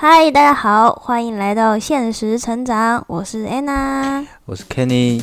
[0.00, 5.20] 嗨，大家好，欢迎来到现实成长，我是 Anna，我是 Kenny。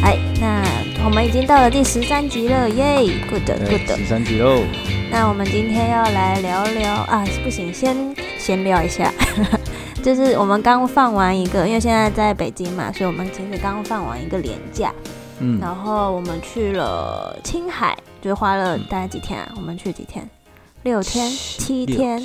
[0.00, 0.64] 嗨，那
[1.04, 4.62] 我们已经到了第十三集了，耶，good good，十三集喽。
[5.10, 7.94] 那我们今天要来聊聊啊，不行，先
[8.38, 9.12] 先聊一下。
[10.04, 14.92] 就是我们刚放完一个，因为现在在北京嘛，所以我们其实刚放完一个年假，
[15.38, 19.50] 嗯，然后我们去了青海，就花了大概几天啊？
[19.56, 20.28] 我们去几天？
[20.82, 21.30] 六天？
[21.30, 22.20] 七天？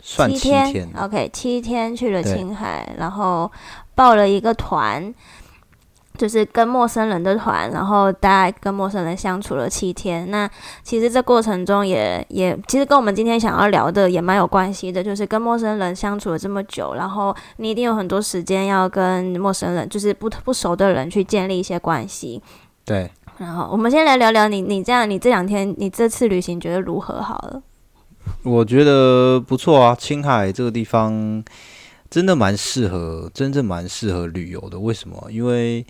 [0.00, 3.50] 七天？OK，七天去了青海，然后
[3.96, 5.12] 报了一个团。
[6.16, 10.30] 就是跟陌生人的团，然后大家跟陌生人相处了七天。
[10.30, 10.48] 那
[10.84, 15.02] 其实这过程中也也，其实跟我们今天想要聊的也蛮有关系的。
[15.02, 22.40] 就是跟陌生人相处了这么久，然后你一定有很多时间要跟陌生人，就是不不熟的人去建立一些关系。
[22.84, 23.10] 对。
[23.38, 27.20] 然后我们先来聊聊你，你这样，你这两天，你这次旅行觉得如何？
[27.20, 27.60] 好了。
[28.44, 31.42] 我觉得不错啊，青海这个地方。
[32.10, 34.78] 真的蛮适合，真正蛮适合旅游的。
[34.78, 35.26] 为什么？
[35.32, 35.84] 因为，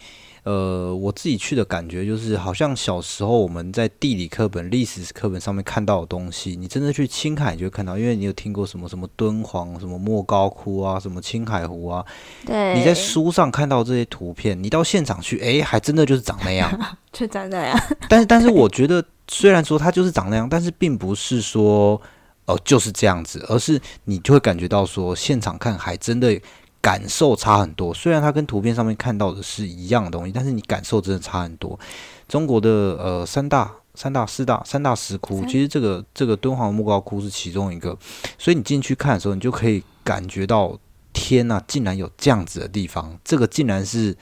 [0.44, 7.96] 呃，我自己去的感觉就是，好像小时候我们在地理课本、历史课本上面看到的东西，你真的去青海就会看到。
[7.96, 12.04] 因为你有听过什么什么敦煌、什么莫高窟啊，什么青海湖啊。
[12.44, 12.78] 对。
[12.78, 16.70] 你在书上看到这些图片，你到现场去，哎，还真的就是长那样。
[17.12, 17.80] 就长那样。
[18.08, 22.00] 但是，但是，我觉得虽然说它就是长那样，但是并不是说。
[22.46, 26.38] 哦，就是这样子，而是你就会感觉到说，现场看还真的
[26.84, 27.94] 感受差很多。
[27.94, 31.80] 虽然它跟图片上面看到的是一样的东西，但是你感受真的差很多。
[32.28, 37.96] 中国的呃三大、三大、四大、三大石窟，其实这个这个敦煌莫高窟是其中一个，
[38.38, 40.78] 所以你进去看的时候，你就可以感觉到，
[41.14, 43.18] 天呐，竟然有这样子的地方！
[43.24, 44.14] 这个竟然是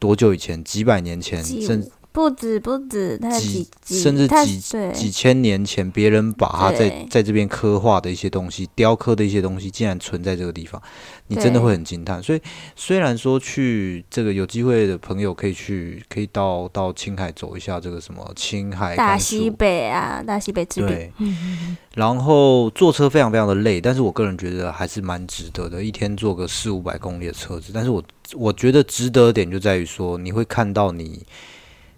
[0.00, 0.64] 多久以前？
[0.64, 1.88] 几百年前，甚。
[2.14, 4.60] 不止不止，几甚至几
[4.92, 10.80] 几千年前，别人把它在在这边刻画的一些东西、雕刻的一些东西，竟然存在这个地方，
[11.26, 12.22] 你真的会很惊叹。
[12.22, 12.40] 所以，
[12.76, 21.10] 虽然说去这个有机会的朋友可以去，可以到到青海走一下这个什么青海大西北啊，大西北之旅。
[21.96, 27.72] 然后坐车非常非常的累，但是我个人觉得还是蛮值得的，一天坐个四五百公里的车子。
[27.74, 28.00] 但是我
[28.34, 31.26] 我觉得值得点就在于说，你会看到你。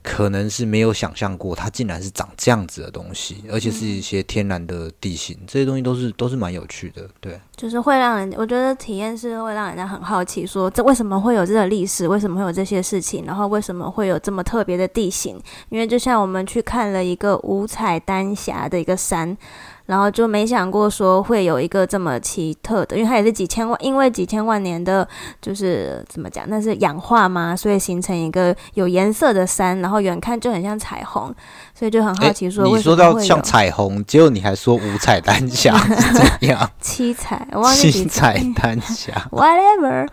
[0.09, 7.39] 可能是没有想象过，它竟然是长这样子的东西，而且是一些天然的地形，这些东西都是都是蛮有趣的，对。
[7.57, 15.43] 就是会让人，我觉得体验是会让人家很好奇，说这为什么会有这个历史，为什么会有这些事情，然后为什么会有这么特别的地形？
[15.71, 19.37] 因为就像我们去看了一个五彩丹霞的一个山。
[19.87, 25.07] 然后就没想过说会有一个这么奇特的，因为它也是几千万，因为几千万年的，
[25.41, 27.57] 就是怎么讲，那是氧化嘛？
[27.57, 31.35] 所以形成一个有颜色的山，然后远看就很像彩虹，
[31.79, 35.77] 所以就很好奇说，你说到像彩虹，结果你还说五彩丹霞
[36.41, 36.71] 怎样？
[36.81, 40.09] 七彩，我忘记七彩丹霞，whatever，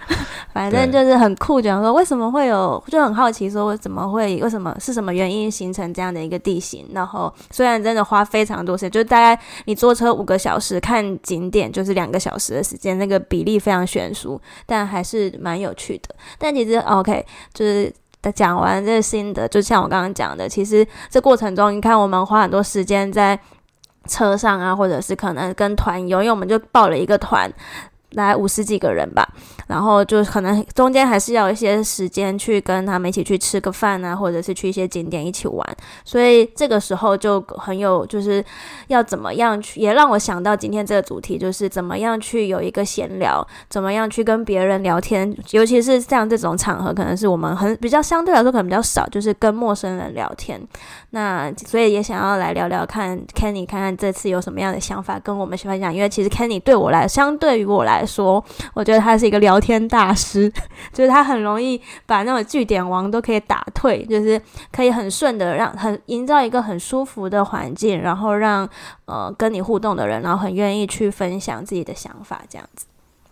[0.53, 6.85] 反正就是很酷，讲说为什么会有，就很好奇说为什么会，为什么是什么原因形成这样的一个地形？
[6.94, 9.40] 然后虽然真的花非常多时间，就大概。
[9.66, 16.13] 你坐车五个小时看景点就是两个小时的时间，那个比例非常悬殊，但还是蛮有趣的。
[16.38, 17.94] 但其实 OK，就是
[18.31, 23.39] 讲完这个心得，就像我刚刚讲的，其实这过程中，你看我们花很多时间在
[24.07, 27.51] 车上啊，或者是可能跟团游，因为我们就报了一个团。
[28.16, 29.28] 来五十几个人吧，
[29.68, 35.66] 然后就可能中间还是要一些时间去跟他们一起去吃个饭啊，或者是去一些景点一起玩，
[36.06, 38.44] 所以这个时候就很有就是
[38.88, 50.62] 要怎么样去，也让我想到今天这个主题，就是怎么样去有一个闲聊，怎么样去跟别人聊天，尤其是像这种场合，可能是我们很比较相对来说可能比较少，就是跟陌生人聊天。
[51.09, 58.03] 那所以也想要来聊聊看，Kenny 看看这次有什么样的想法跟我们分享，因为其实 Kenny 对我来，相对于我来。
[58.06, 58.44] 说，
[58.74, 60.52] 我觉得他是一个聊天大师，
[60.94, 64.42] 就是他很容易把那种据点王都可以打退，就是
[64.72, 68.69] 可以很顺的让很营造一个很舒服的环境，然后让
[69.06, 72.86] 呃跟你互动的人，然后很愿意去分享自己的想法，这样子。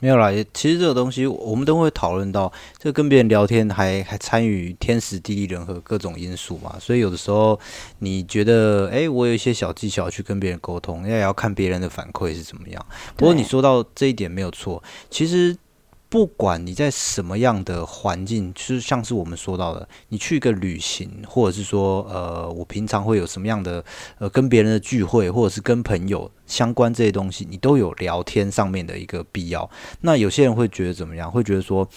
[0.04, 7.60] 没有啦，其实这个东西我们都会讨论到，这跟别人聊天还还参与天时地利人和各种因素嘛，所以有的时候
[8.00, 12.84] 你觉得，哎，我有一些小技巧去跟别人沟通，也要看别人的反馈是怎么样。
[13.16, 14.82] 不过你说到这一点没有错，
[15.12, 15.56] 其实。
[16.12, 23.82] 不管你在什么样的环境，就是像是我们说到的，你去一个旅行，或者是说，呃，我平常会有什么样的，
[24.20, 29.70] 呃，跟别人的聚会，或者是跟朋友相关这些东西，你都有聊天上面的一个必要。
[30.02, 31.32] 那有些人会觉得怎么样？
[31.32, 31.88] 会觉得说，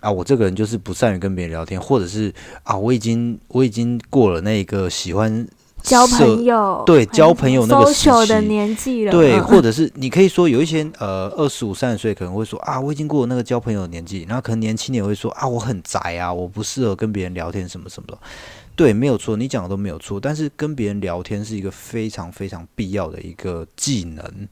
[0.00, 2.32] 啊，我这个人就是不善于跟别人聊天，或者是
[2.62, 5.46] 啊，我已经我已经过了那个喜欢
[5.82, 18.18] 交朋友，对交朋友那个时期的年纪了，对，或者是你可以说有一些呃二十五三十岁可能会说啊，我已经过了那个交朋友的年纪，然后可能年轻点会说啊，我很宅啊，我不适合跟别人聊天什么什么的。
[18.74, 20.18] 对，没有错，你讲的都没有错。
[20.18, 24.48] 但是跟别人聊天是一个非常非常必要的一个技能，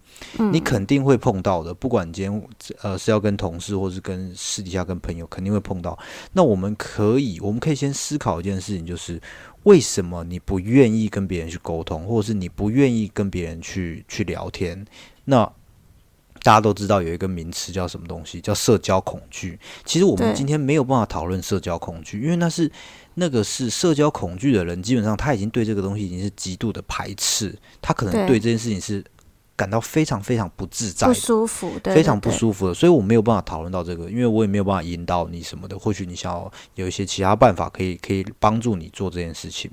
[0.53, 1.73] 你肯定会碰到的。
[1.73, 2.43] 不管你今天
[2.82, 5.99] 呃是要跟同事，或是跟私底下跟朋友，肯定会碰到。
[6.35, 9.19] 那我们可以，我们可以先思考一件事情，就是
[9.64, 14.86] 为什么你不愿意跟别人去沟通，或者是你不愿意跟别人去去聊天？
[15.24, 15.44] 那
[16.42, 19.58] 大家都知道有一个名词叫什么东西，叫社交恐惧。
[19.84, 22.70] 其实我们今天没有办法讨论社交恐惧，因为那是。
[23.14, 29.04] 那个是社交恐惧的人，基本上他已经对这个东西已经是极度的排斥，他可能对这件事情是。
[29.60, 35.78] 感到非常非常不自在、不舒服，非常不舒服的，所以我没有办法讨论到这个，因为我也没有办法引导你什么的。
[35.78, 39.70] 或许你想要有一些其他办法，可以可以帮助你做这件事情。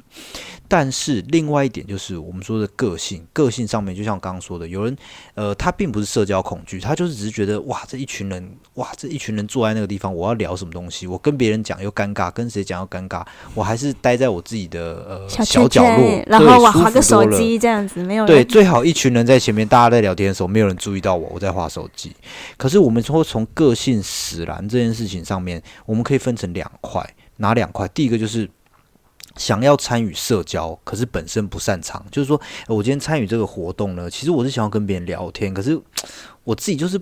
[0.67, 4.93] 但是另外一点就是我们说的个性，个性上面就像我刚刚说的，有人
[5.35, 11.07] 呃，他并不是社交恐惧，他就是只是觉得哇，这一群人哇，这一群人坐在那个地方，我要聊什么东西？
[11.07, 19.76] 我跟别人讲又尴尬，跟谁讲又尴尬，我还是待在我自己的呃小角落，然后我划个手机这样子，没有对，最好一群人在前面大。
[19.77, 22.11] 大家在聊天的时候，没有人注意到我，我在划手机。
[22.57, 27.87] 可是我们说从个性使然这件事情上面，我们可以分成两块，哪两块？
[27.89, 28.49] 第一个就是
[29.35, 32.03] 想要参与社交，可是本身不擅长。
[32.09, 35.79] 就是说我今天参与这个活动呢，其实我是想要跟别人聊天，可是
[36.43, 36.99] 我自己就是。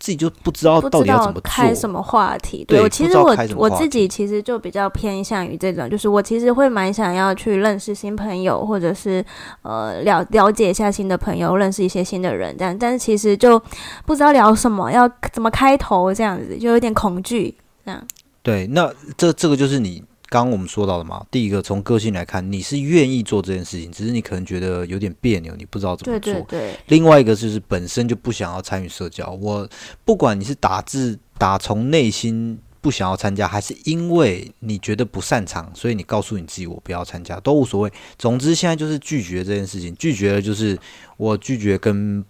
[0.00, 2.64] 自己就不知道到底要怎么开什么话题。
[2.64, 9.24] 对我其实我我自己其实就比较偏向于这种，就是我其实会蛮想要去认识新朋友，或者是
[9.62, 12.76] 呃了了解一下新的朋友，认识一些新的人这样。
[12.78, 13.60] 但是其实就
[14.06, 17.54] 不知道聊什么，要怎么开头这样子，就有点恐惧
[17.84, 18.02] 这样。
[18.42, 20.02] 对，那这这个就是你。
[20.30, 26.32] 刚刚我们说到的嘛，第一个从个性来看，你是愿意做这件事情，只是你可能觉得有点别扭，你不知道怎么做。
[26.32, 26.76] 对对对。
[26.88, 29.30] 另外一个就是本身就不想要参与社交。
[29.40, 29.68] 我
[30.04, 37.92] 不管你是打字打从内心不想要参加，还是因为你觉得不擅长，所以你告诉你自己我不要参加，都无所谓。
[38.18, 40.78] 总之现在就是拒绝这件事情，拒绝了就是
[41.16, 42.24] 我拒绝跟。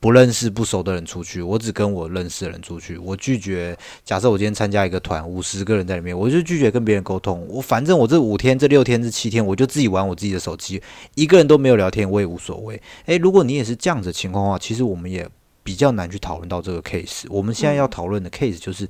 [0.00, 2.96] 不认识不熟的人出去，我只跟我认识的人出去。
[2.98, 3.76] 我拒绝。
[4.04, 7.44] 假设我今天参加一个团，五十个人在里面，我就拒绝跟别人沟通。
[7.48, 10.80] 我反正我这五天、这六天、这七天，我就自己玩我自己的手机，
[11.16, 12.80] 一个人都没有聊天，我也无所谓。
[13.06, 15.28] 诶，如果你也是这样子情况的话，其实我们也
[15.64, 17.24] 比较难去讨论到这个 case。
[17.28, 18.88] 我们现在要讨论的 case 就是，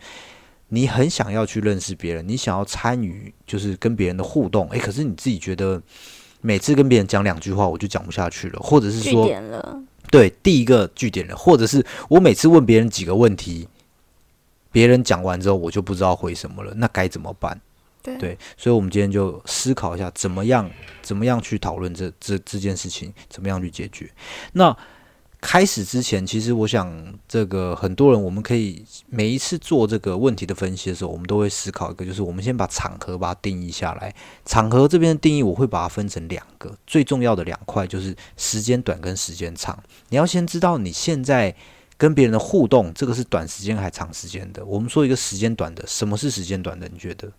[0.68, 4.68] 你很想要去认识别人，你想要参与，就是跟别人的互动。
[4.72, 5.80] 诶，可是你自己觉得
[6.42, 9.26] 每次跟别人讲两句话，我就讲不下去了，或者是说。
[10.10, 13.68] 对，第一个据点了，或者是我每次问别人几个问题，
[14.72, 17.60] 别人讲完之后，我就不知道回什么了，那该怎么办？
[18.02, 20.70] 对，所以，我们今天就思考一下，怎么样，
[21.02, 24.10] 怎么样去讨论这这这件事情，怎么样去解决？
[24.52, 24.76] 那。
[25.40, 34.12] 开始之前，其实我想，这个很多人，我们可以每一次做这个问题的分析的时候，我们都会思考一个，就是我们先把场合把它定义下来。
[34.44, 39.80] 场合这边的定义，我会把它分成两个最重要的两块，就是时间短跟时间长。
[40.08, 41.54] 你要先知道你现在
[41.96, 44.64] 跟别人的互动，这个是短时间还长时间的。
[44.64, 46.88] 我们说一个时间短的，什么是时间短的？
[46.92, 47.30] 你觉得？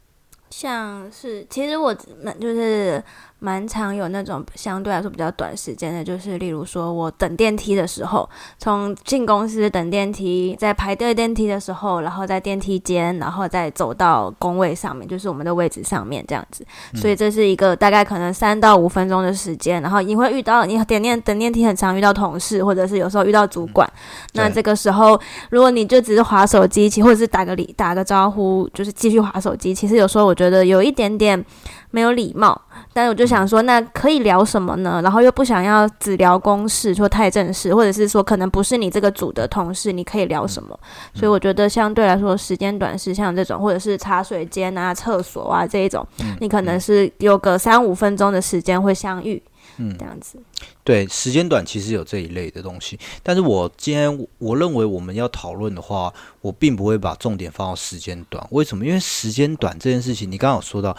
[0.50, 3.04] 像是，其实我就是。
[3.42, 16.66] 蛮常有那种相对来说比较短时间的，就是例如说我等电梯的时候，从进公司等电梯，在排队电梯的时候，然后在电梯间，然后再走到工位上面，就是我们的位置上面这样子。
[16.96, 23.90] 所以这是一个大概可能三到五分钟的时间，然后你会遇到你点电等电梯很常遇到同事，或者是有时候遇到主管。
[24.34, 25.18] 那这个时候，
[25.50, 31.46] 如果你就只是划手机，其或者是打个礼打个招呼，就是继续划手机，其实有时候我觉得有一点点。
[31.92, 32.62] 没有礼貌，
[32.94, 35.02] 但是我就想说，那可以聊什么呢？
[35.04, 40.80] 然后又不想要只聊公事，说太正式，或者是说可能不是你这个组的同事，你可以聊什么？
[41.16, 46.06] 所以我觉得相对来说时间短是像这种，或者是茶水间啊、厕所啊这一种，
[46.40, 49.42] 你可能是有个三五分钟的时间会相遇，
[49.80, 50.38] 嗯，这样子。
[50.84, 58.46] 对，时间短其实有这一类的东西，但是我今天我认为我们要讨论的话，我并不会把重点放到时间短。
[58.52, 58.86] 为什么？
[58.86, 60.96] 因为时间短这件事情，你刚刚有说到。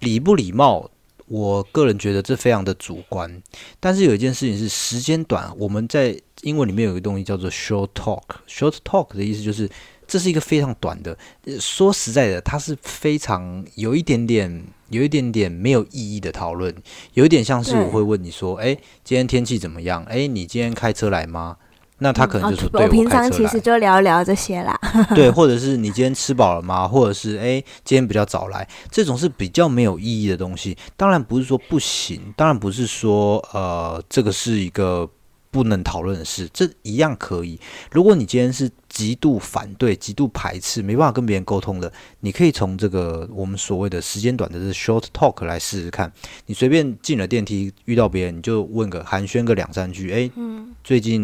[0.00, 0.90] 礼不礼貌，
[1.26, 3.42] 我个人觉得这非常的主观。
[3.80, 8.22] 但是有一件事情是时间短，我们在英文里面有一个东西叫做 short talk。
[8.46, 9.66] short talk 的意思就是
[10.06, 11.16] 这是一个非常短的。
[11.58, 16.74] 说实在的，它是非常有一点点、有一点点没有意义的讨论，
[17.14, 20.04] 有一点像是我会问你说：“哎，今天天气怎么样？
[20.04, 21.56] 哎，你今天开车来吗？
[21.98, 24.78] 那他可能就是对我平常其实就聊聊这些啦。
[25.16, 26.86] 对，或者是你今天吃饱了吗？
[26.86, 30.76] 或者是诶，今天比较早来，这种是比较没有意义的东西。
[30.94, 35.08] 当然不是说不行，当然不是说呃，这个是一个
[35.56, 37.58] 不能讨论的事，这一样可以。
[37.90, 46.12] 如果你今天是极度反对、极度排斥，没办法跟别人沟通的，你可以从这个我们所谓的时间短的这 short talk 来试试看。
[46.44, 51.22] 你随便进了电梯遇到别人，你就问个寒暄个两三句，诶，嗯，最近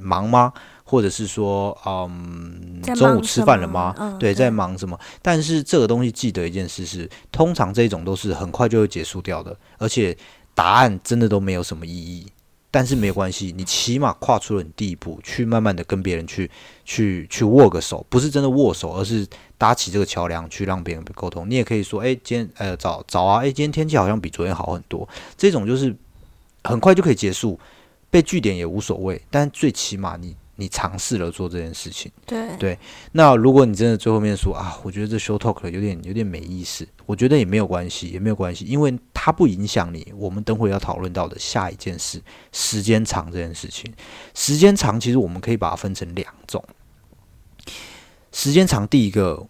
[0.00, 0.50] 忙吗？
[0.82, 4.16] 或者是说，嗯，中午吃饭了吗？
[4.18, 4.98] 对在忙什么？
[5.20, 10.16] 但是这个东西记得一件事是，通常这种都是很快就会结束掉的，而且
[10.54, 12.26] 答案真的都没有什么意义。
[12.74, 16.50] 但是没有关系，你起码跨出了你第一步，去慢慢的跟别人去
[16.84, 19.24] 去去握个手，不是真的握手，而是
[19.56, 21.48] 搭起这个桥梁去让别人沟通。
[21.48, 25.08] 你也可以说，哎、今天呃早早啊，哎、今天天气好像比昨天好很多。
[25.36, 25.94] 这种就是
[26.64, 27.56] 很快就可以结束，
[28.10, 32.10] 被据点也无所谓，但最起码你你尝试了做这件事情。
[32.26, 32.78] 对对
[33.12, 40.12] 那如果你真的最后面说啊，我觉得这 show talk 有点有点没意思，我觉得也没有关系，也没有关系，因为它不影响你。
[40.16, 43.92] 我们等会要讨论到的下一件事，时间长这件事情，
[44.34, 46.62] 时间长其实我们可以把它分成两种。
[48.32, 49.46] 时间长，第一个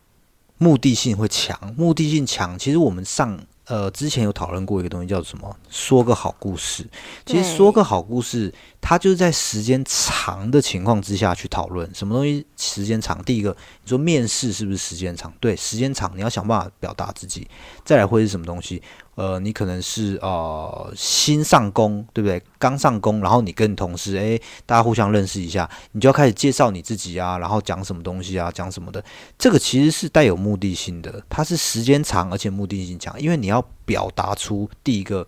[0.59, 5.57] 目的性会强，目的性强，其实我们上呃之前有讨论过一个东西叫做什么？
[5.71, 6.87] 说个好故事。
[7.25, 13.23] 其实说个好故事，它就是在时间长的情况之下去讨论什么东西时间长。
[13.25, 15.33] 第一个，你说面试是不是时间长？
[15.41, 17.49] 对，时间长，你要想办法表达自己。
[17.85, 18.83] 再来会是什么东西？
[19.17, 22.43] 呃，你可能是呃新上工，对不对？
[22.59, 29.05] 刚上工，然后你跟同事，诶，大家互相认识一下，你就要开始介绍你自己啊，然后讲什么东西啊，讲什么的。
[29.39, 35.27] 这个其实是带有目的性的，它是时间长而且目的性强，因为你要表达出第一个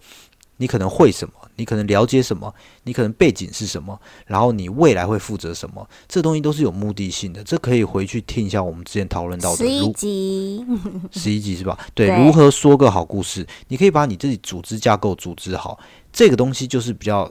[0.57, 7.42] 你可能会什么，你可能了解什么，你可能背景是什么，然后你未来会负责什么，这东西都是有目的性的。
[7.42, 10.66] 这可以回去听一下我们之前讨论到的十一如集，
[11.12, 11.78] 十一集是吧？
[11.94, 13.46] 对，对如何说个好故事？
[13.68, 15.78] 你可以把你自己组织架构组织好，
[16.12, 17.30] 这个东西就是比较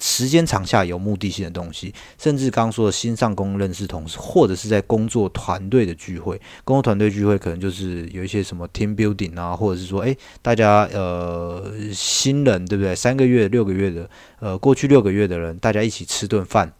[0.00, 1.94] 时间长下有目的性的东西。
[2.18, 12.94] 甚至刚刚说的新上工认识同事，或者是在工作团队的聚会，工作团队聚会可能就是有一些什么 team building 啊，或者是说，诶，大家呃新人对不对？
[12.94, 14.08] 三个月、六个月的，
[14.40, 16.72] 呃，过去六个月的人，大家一起吃顿饭。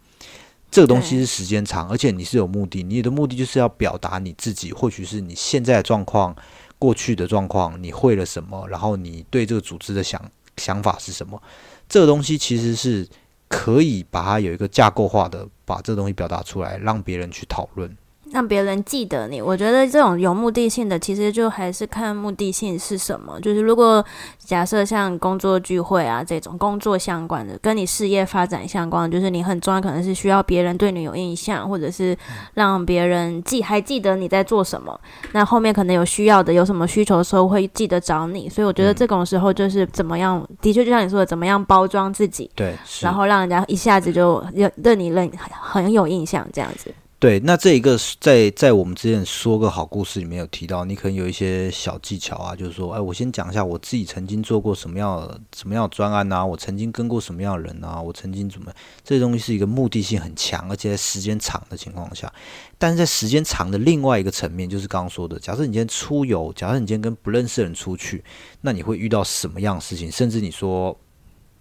[0.71, 6.35] 这个东西是时间长，而且你是有目的，你的目的就是要表达你自己，或许是你现在的状况、
[6.77, 10.23] 过去的状况，你会了什么，然后你对这个组织的想
[10.57, 11.41] 想法是什么。
[11.89, 13.05] 这个东西其实是
[13.47, 17.97] 可以把它有一个架构化的，把这个东西表达出来，让别人去讨论。
[18.31, 19.41] 让别人记得你。
[19.41, 23.39] 我觉得这种有目的性的，其实就还是看目的性是什么。
[23.41, 24.03] 就是如果
[24.37, 32.17] 假设像工作聚会啊这种工作相关的，跟你事业发展相关的，就是你很重要，可能是需要别人对你有印象，或者是
[32.53, 34.99] 让别人记还记得你在做什么。
[35.31, 38.49] 那后面可能有需要的，有什么需求的时候会记得找你。
[38.49, 42.49] 所以我觉得嗯这种时候就是怎么样，的确就像你说的，怎么样包装自己。
[42.55, 46.93] 对，然后让人家一下子就认对你认很有印象，这样子。
[47.19, 58.71] 对，那这一个是在在我们之前说个好故事里面有提到，你可能有一些小技巧啊，就是说，哎，我先讲一下我自己曾经做过什么样什么样的专案啊，我曾经跟过什么样的人啊，我曾经怎么，
[59.03, 62.33] 这东西是一个目的性很强，而且在时间长的情况下，
[62.77, 68.23] 但是在时间长的另外一个层面，就是刚刚说的，假设你今天出游，假设你今天跟不认识的人出去，
[68.61, 70.09] 那你会遇到什么样的事情？
[70.09, 70.97] 甚至你说。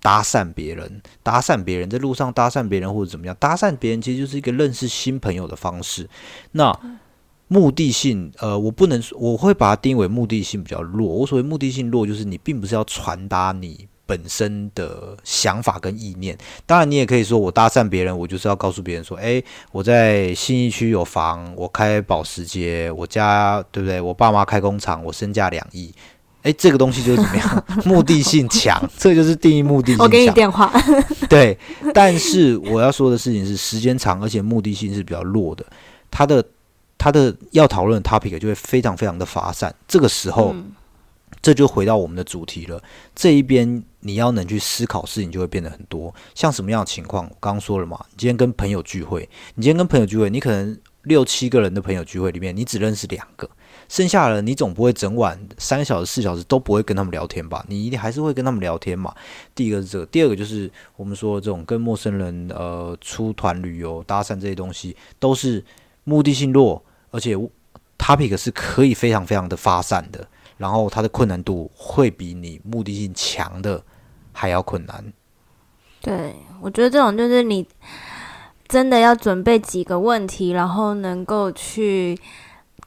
[0.01, 6.09] 搭讪别人，搭讪别人，在路上搭讪别人或者怎么样，搭讪别人其实就是一个认识新朋友的方式。
[6.53, 6.73] 那
[7.49, 11.09] 目的性，呃，我不能说，我会把它定义为目的性比较弱。
[11.09, 16.37] 我所谓目的性弱，就是你并不是要传达你本身的想法跟意念。
[16.67, 23.99] 当然，你也可以说我搭讪别人，我就是要告诉别人说，诶，我在新义区有房，我开保时捷，我家对不对？
[23.99, 25.93] 我爸妈开工厂，我身价两亿。
[26.49, 27.65] 诶，这个东西就是怎么样？
[27.85, 30.05] 目的性强，这就是定义目的性强。
[30.05, 30.73] 我给你电话，
[31.29, 31.57] 对，
[31.93, 35.67] 但是我要说的事情是，时间长，而且目的性是比较弱的，
[36.11, 36.43] 它的
[36.97, 39.75] 它的要讨论的 topic 就会非常非常的发散。
[39.87, 40.73] 这个时候，嗯
[41.41, 42.83] 这就回到我们的主题了。
[43.15, 46.13] 这一边你要能去思考事情，就会变得很多。
[46.35, 47.25] 像什么样的情况？
[47.27, 53.49] 我刚刚说了嘛，你今天跟朋友聚会，你今天跟朋友聚会，你可能六七个人的朋友聚会里面，你只认识两个。
[53.89, 57.65] 剩下的人，你总不会整晚三小时、四小时都不会跟他们聊天吧？
[57.69, 59.15] 你一定还是会跟他们聊天嘛。
[59.55, 65.65] 第一个是这个，第二个就是我们说这种跟陌生人呃出团旅游、搭讪这些东西，都是
[66.05, 67.35] 目的性弱，而且
[67.99, 70.27] topic 是可以非常非常的发散的，
[70.57, 73.83] 然后它的困难度会比你目的性强的
[74.33, 75.13] 还要困难。
[76.01, 77.67] 对我觉得这种就是你
[78.69, 82.17] 真的要准备几个问题，然后能够去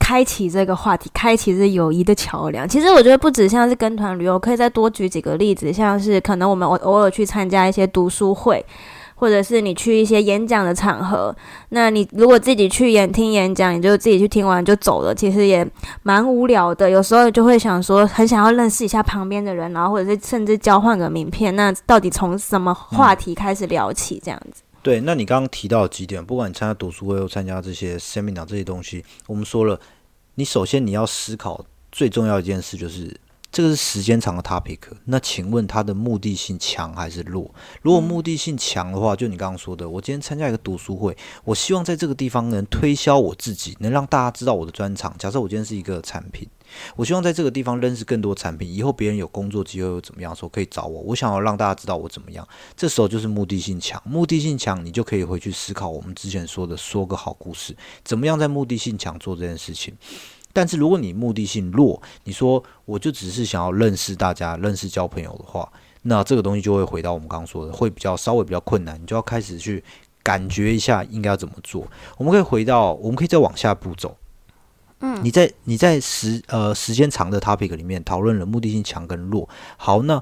[0.01, 2.67] 开启这个话题，开启这友谊的桥梁。
[2.67, 8.65] 其实我觉得不止像是跟团旅游，可以再多举几个例子，像是可能我们偶偶尔去参加一些读书会。
[9.21, 11.31] 或者是你去一些演讲的场合，
[11.69, 15.63] 那你如果自己去演听演讲，你就自己去听完就走了，其实也
[16.01, 16.89] 蛮无聊的。
[16.89, 21.55] 有时候就会想说，很想要认识一下旁边的人，然后或者是甚至交换个名片。
[21.55, 24.19] 那到底从什么话题开始聊起？
[24.25, 24.63] 这样子？
[24.83, 29.79] 对，那你刚刚提到几点，不管你参加读书会或参加这些 seminar 这些东西，我们说了，
[30.35, 33.15] 你首先你要思考最重要一件事就是。
[33.51, 37.53] 这个是时间长的 topic，那请问它的目的性强还是弱？
[37.81, 45.13] 如果目的性强的话，就你刚刚说的，我今天参加一个读书会，我希望在这个地方能推销我自己，能让大家知道我的专长。
[45.19, 46.47] 假设我今天是一个产品，
[46.95, 51.01] 我希望在这个地方认识更多产品，以后别人有工作机会又怎么样，说可以找我。
[51.01, 54.01] 我想要让大家知道我怎么样，这时候就是目的性强。
[54.05, 59.93] 目的性强，你就可以回去思考我们之前说的说个好故事，怎么样在目的性强做这件事情。
[60.53, 65.71] 但是如果你目的性弱，你说我就只是想要认识大家、认识交朋友的话，
[66.03, 69.01] 那这个东西就会回到我们刚刚说的，会比较稍微比较困难。
[69.01, 69.83] 你就要开始去
[70.23, 71.87] 感觉一下应该要怎么做。
[72.17, 74.17] 我们可以回到，我们可以再往下步骤。
[74.99, 79.47] 嗯，你在你在时呃时间长的 topic 里面讨论了目的性强跟弱。
[79.77, 80.21] 好，那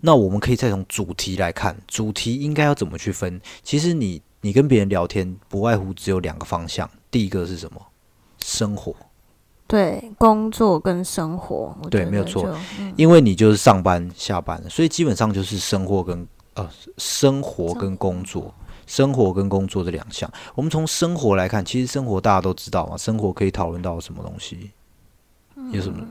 [0.00, 3.40] 那我们可以再从主题来看，主题应该要怎么去分？
[3.62, 6.88] 其实你你跟别人聊天，不外乎只有两个方向。
[7.10, 7.80] 第一个是什么？
[8.44, 8.94] 生活。
[9.68, 12.48] 对，工作跟生活，对，没有错，
[12.96, 18.52] 因为你就是上班下班，所以基本上就是生活跟呃生活跟工作，
[18.86, 20.28] 生活跟工作这两项。
[20.54, 24.70] 我们从生活来看，其实生活大家都知道嘛，生活可以讨论到什么东西，
[25.70, 26.02] 有什么？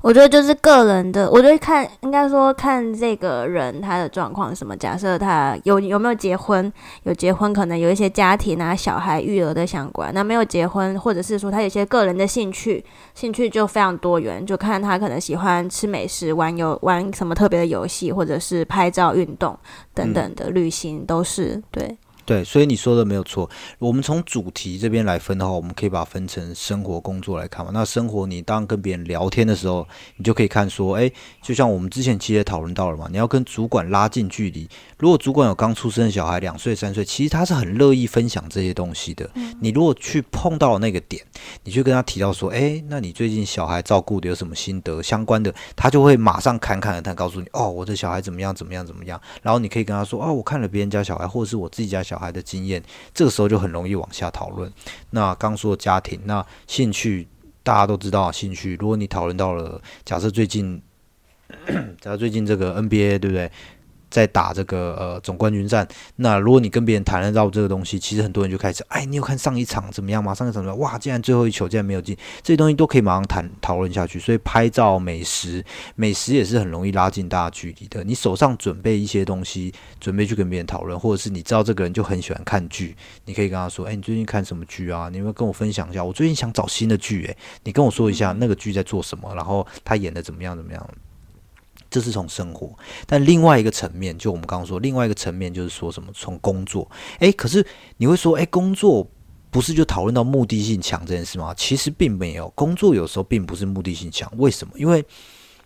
[0.00, 4.76] 我觉得就是个人的，我觉得看应该说看这个人他的状况什么。
[4.76, 6.72] 假设他有有没有结婚，
[7.04, 10.12] 有结婚可能有一些家庭啊、小孩、育儿的相关。
[10.12, 12.84] 那没有结婚，或者是说他有些个人的兴趣，
[13.14, 19.56] 兴趣就非常多元，就看他可能喜欢吃美食、玩游、玩什么特别的游戏，或者是拍照、运动
[19.94, 21.96] 等等的旅行都是对。
[22.24, 23.50] 对，所以你说的没有错。
[23.80, 27.72] 我们从主题这边来分的话，我们可以把它分成生活、工作来看嘛。
[27.74, 31.10] 那生活，你当跟别人聊天的时候，你就可以看说，哎，
[31.42, 34.68] 就像我们之前其实也讨论到了嘛，你要跟主管拉近距离。
[34.98, 39.28] 如果主管有刚出生的小孩，两岁、三岁，其实他是很乐意分享这些东西的。
[39.60, 41.20] 你如果去碰到那个点，
[41.64, 49.20] 你去跟他提到说，哎，那你最近小孩照顾的有什么心得相关的，他就会马上侃侃而谈，告诉你，哦，我的小孩怎么样，怎么样，怎么样。
[49.42, 52.11] 然后你可以跟他说，哦，我看了别人家小孩，或者是我自己家小。
[52.11, 52.82] 孩小孩的经验，
[53.14, 54.70] 这个时候就很容易往下讨论。
[55.08, 57.26] 那刚说家庭，那兴趣
[57.62, 58.76] 大家都知道，兴趣。
[58.78, 60.82] 如果你讨论到了，假设最近，
[62.02, 63.50] 假设最近这个 NBA，对不对？
[64.12, 70.34] 在打这个呃总冠军战，那如果你跟别人谈论到这个东西，其实很多人就开始，哎，你有看上一场怎么样吗？
[70.34, 70.78] 上一场怎么样？
[70.78, 74.20] 哇，竟然最后一球竟然没有进，这些东西都可以马上谈讨论下去。
[74.20, 75.64] 所以拍照、美食、
[75.96, 78.04] 美食也是很容易拉近大家距离的。
[78.04, 82.94] 你手上准备一些东西，准备去跟别人讨论，或者是你知道这个人就很喜欢看剧，
[83.24, 85.08] 你可以跟他说，哎，你最近看什么剧啊？
[85.10, 86.04] 你有没有跟我分享一下？
[86.04, 90.88] 我最近想找新的剧，哎，你跟我说一下那个剧在做什么，然后他演的怎么样怎么样。
[91.92, 92.72] 这是从生活，
[93.06, 96.90] 但另外一个层面，就我们刚刚说，另外一个层面就是说什么从工作。
[97.18, 97.64] 诶，可是
[97.98, 99.06] 你会说，诶，工作
[99.50, 101.52] 不是就讨论到目的性强这件事吗？
[101.54, 104.32] 其实并没有，工作有时候并不是目的性强。
[104.38, 104.72] 为什么？
[104.78, 105.04] 因为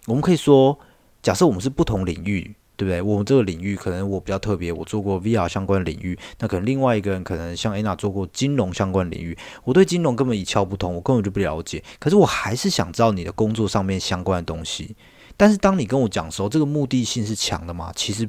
[0.07, 0.77] 我们可以说，
[1.23, 3.01] 假设我们是不同领域，对不对？
[3.01, 11.83] 我们这个领域可能我比较特别，我做过 VR 相关领域，那可能另外一个人可能像 Anna 做过金融相关领域，我对金融根本一窍不通，我根本就不了解。
[12.01, 14.97] 可是我还是想知道你的工作上面相关的东西。
[15.37, 17.93] 但是当你跟我讲时候，这个目的性是强的吗？
[17.95, 18.29] 其实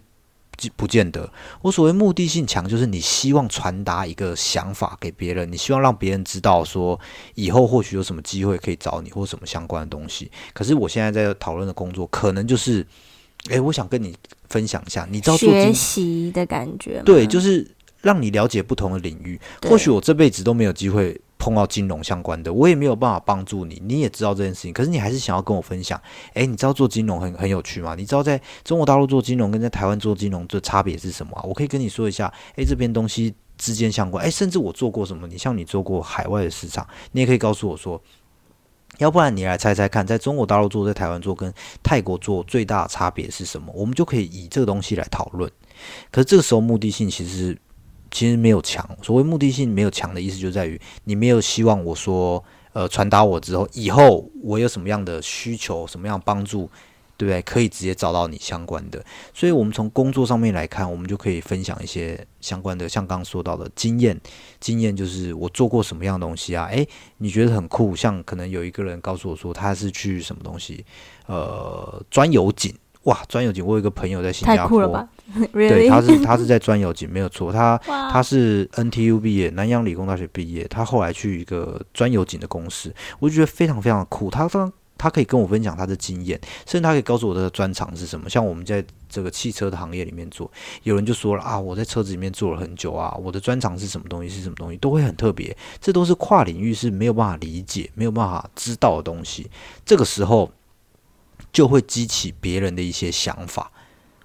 [0.76, 1.32] 不见得。
[1.62, 7.00] 我所谓目的性强，就是你希望传达一个想法给别人，你希望让别人知道说
[7.36, 10.32] 以后或许有什么机会可以找你，或什么相关的东西。
[10.54, 12.86] 可是我现在在讨论的工作，可能就是，
[13.50, 14.16] 诶，我想跟你
[14.50, 17.70] 分享一下，你知道学习的感觉，对，就是
[18.02, 19.40] 让你了解不同的领域。
[19.70, 21.20] 或许我这辈子都没有机会。
[21.48, 23.82] 碰到金融相关的，我也没有办法帮助你。
[23.86, 25.98] 你也知道这件事情，可是你还是想要跟我分享。
[26.34, 27.96] 诶，你知道做金融很很有趣吗？
[27.96, 31.44] 你知道在中国大陆做金融跟在台湾做金融的差别是什么啊？
[31.44, 32.30] 我可以跟你说一下。
[32.58, 34.22] 诶，这边东西之间相关。
[34.26, 35.26] 诶，甚至我做过什么？
[35.26, 38.02] 你像你做过海外的市场，你也可以告诉我说。
[38.98, 43.72] 要不然你来猜猜看，在中国大陆做，在台湾做，跟泰国做最大的差别是什么？
[43.74, 45.50] 我们就可以以这个东西来讨论。
[46.12, 47.58] 可是这个时候目的性其实。
[48.18, 56.68] 其实没有强，所谓目的性没有强的意思就在于你没有希望我说，呃，传达我之后，以后我有什么样的需求，什么样帮助，
[57.16, 57.40] 对不对？
[57.44, 59.06] 可以直接找到你相关的。
[59.36, 64.20] 所以，我们从工作上面来看，我们就可以分享一些相关的，像刚刚说到的经验。
[64.60, 66.66] 经验就是我做过什么样的东西啊？
[66.72, 67.96] 诶，你觉得很酷？
[67.96, 70.84] 像可能有一个人告诉我说，他是去什么东西？
[71.28, 72.74] 呃，钻油井。
[73.08, 73.66] 哇，专有井！
[73.66, 74.86] 我有一个朋友在新加坡，
[75.54, 77.54] 对，他是他是在专有井，没有错。
[77.54, 77.78] 他
[78.12, 80.68] 他是 NTU 毕业，南洋理工大学毕业。
[80.68, 84.30] 他后来去一个专有井的公司，我就觉得非常非常的酷。
[84.30, 88.30] 他他他可以跟我分享他的经验，甚至他可以告诉我的专长是什么。
[88.30, 90.52] 像我们在这个汽车的行业里面做，
[90.84, 95.56] 有人就说了啊，我在车子里面做了很久啊，我的专长是什么东西是什么东西，都会很特别。
[95.80, 99.50] 这都是跨领域是没有办法理解、没有办法知道的东西。
[99.86, 100.52] 这个时候。
[101.52, 103.72] 就会激起别人的一些想法，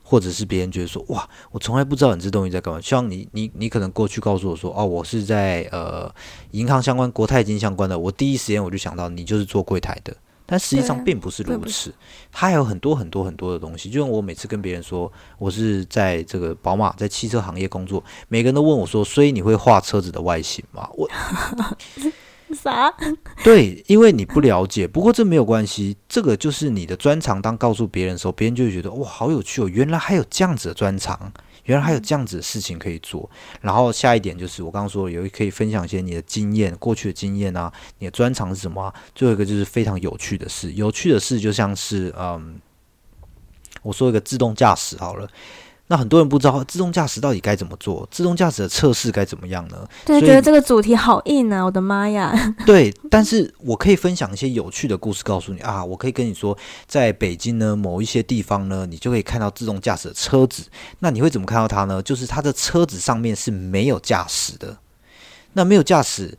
[0.03, 6.13] 或者是别人觉得说：“哇，我从来不知道你这东西在干嘛。”像你，你，你可能过去告诉我说：“哦，我是在呃
[6.51, 11.95] 银行相关、国泰金相关的。”我第一时间我就想到你就是做柜台的，但实际上并不是如此。
[12.31, 13.89] 它还有很多很多很多的东西。
[13.89, 21.09] 就像我每次跟别人说我是在这个宝马在汽车行业工作，每个人都问我说：“所以你会画车子的外形吗？”我。
[22.55, 22.93] 啥？
[23.45, 24.87] 对，因为你不了解。
[24.87, 27.41] 不过这没有关系，这个就是你的专长。
[27.43, 29.69] 当告诉别人的时候，别人就会觉得哇，好有趣哦！
[29.69, 31.33] 原来还有这样子的专长，
[31.65, 33.29] 原来还有这样子的事情可以做。
[33.61, 38.95] 然后下一点就是我刚刚说有可以分享一些你的经验，过去的经验啊，你的专长是什么啊？
[39.15, 42.61] 最后一个就是非常有趣的事，有趣的事就像是嗯，
[43.83, 45.29] 我说一个自动驾驶好了。
[45.93, 49.87] 那很多人不知道自动驾驶到底该怎么做，自动驾驶的测试该怎么样呢？
[50.07, 51.63] 对，觉得这个主题好硬啊！
[51.63, 52.33] 我的妈呀！
[52.65, 60.65] 对，但是我可以分享一些有趣的故事，告诉你啊，我可以跟你说，在北京呢，某一些地方呢，你就可以看到自动驾驶的车子。
[61.01, 62.01] 那你会怎么看到它呢？
[62.03, 64.79] 就是它的车子上面是没有驾驶的。
[65.53, 66.39] 那没有驾驶。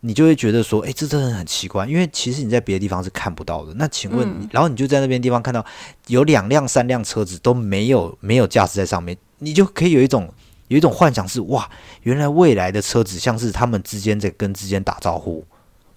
[0.00, 3.74] 你就会觉得说，哎，这真的很奇怪，因为其实你在别的地方是看不到的。
[3.74, 5.64] 那请问，然后你就在那边地方看到
[6.06, 10.32] 有两辆、三辆车子都没有没有驾驶在上面，你就可以有一种
[10.68, 11.68] 有一种幻想是，哇，
[12.02, 15.44] 原来未来的车子像是他们之间在跟之间打招呼。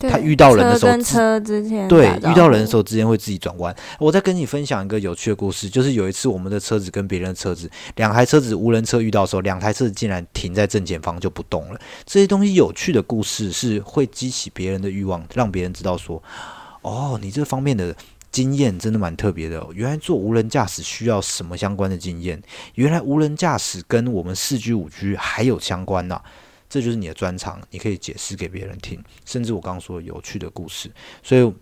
[0.10, 3.76] 他遇到人的时候，车之前对遇到人的时候之间会自己转弯。
[4.00, 11.80] 我再跟你分享一个有趣的故事，就是有一次我们的车子跟别人的车子，两台车子无人车遇到的时候，两台车子竟然停在正前方就不动了。
[12.06, 16.22] 这些东西有趣的故事是会激起别人的欲望，让别人知道说，
[16.82, 17.96] 哦，你这方面的
[18.32, 19.66] 经验真的蛮特别的。
[19.74, 22.42] 原来做无人驾驶需要什么相关的经验？
[22.76, 26.20] 原来无人驾驶跟我们四 G、五 G 还有相关呢。
[26.74, 30.92] 这就是你的专长，你可以解释给别人听，甚至我刚刚说有趣的故事。
[31.22, 31.54] 所以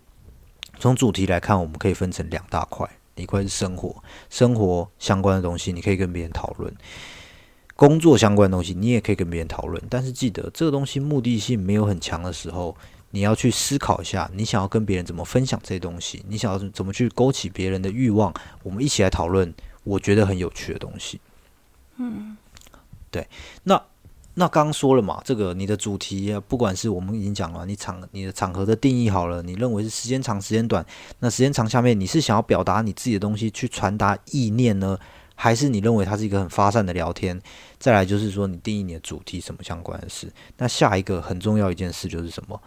[0.78, 6.72] 从主题来看，我们可以分成两大块，一块是生活，生活相关的东西，你可以跟别人讨论；
[7.76, 9.82] 工作相关的东西，你也可以跟别人讨论。
[9.90, 12.74] 但是记得，这个东西目的性没有很强的时候，
[13.10, 19.52] 你要去思考一下，你想要跟别人怎么分享这些东西，你想要怎么去勾起别人的欲望，我们一起来讨论，
[19.84, 21.20] 我觉得很有趣的东西。
[21.98, 22.34] 嗯，
[23.10, 23.28] 对，
[23.64, 23.78] 那。
[24.34, 30.84] 那刚刚说了嘛，这个你的主题，不管是我们已经讲了，你场你的场合的定义好了，你认为是时间长时间短，
[31.18, 34.98] 那时间长下面你是想要表达你自己的东西去传达意念呢，
[35.34, 37.38] 还是你认为它是一个很发散的聊天？
[37.78, 40.32] 再来就是说你定义你的主题什么相关的事？
[40.56, 42.60] 那下一个很重要一件事就是什么？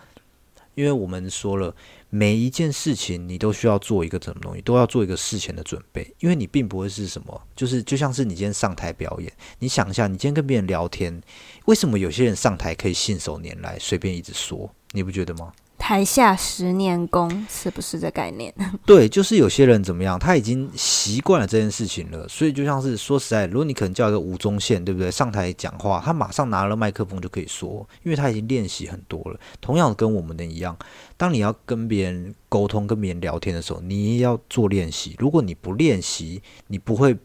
[0.76, 1.76] 因为我们说了。
[2.12, 11.22] 每一件事情你都需要做一个什么东西，都要做一个事前的准备，因为你并不会是什么，就是就像是你今天上台表演，你想一下，你今天跟别人聊天，
[11.66, 15.52] 为什么有些人上台可以信手拈来，随便一直说，你不觉得吗？
[15.86, 18.52] 台下十年功，是不是这概念？
[18.88, 25.12] 对，就是有些人怎么样，他已经习惯了这件事情了，所以就像是说实在，如果你可能叫一个吴宗宪，对不对？
[25.12, 29.40] 上台讲话，他马上拿了麦克风就可以说，因为他已经练习很多了。
[29.62, 30.76] 同样跟我们的一样，
[31.18, 35.16] 当你要跟别人沟通、跟别人聊天的时候，你要做练习。
[35.20, 37.16] 如果你不练习，你不会。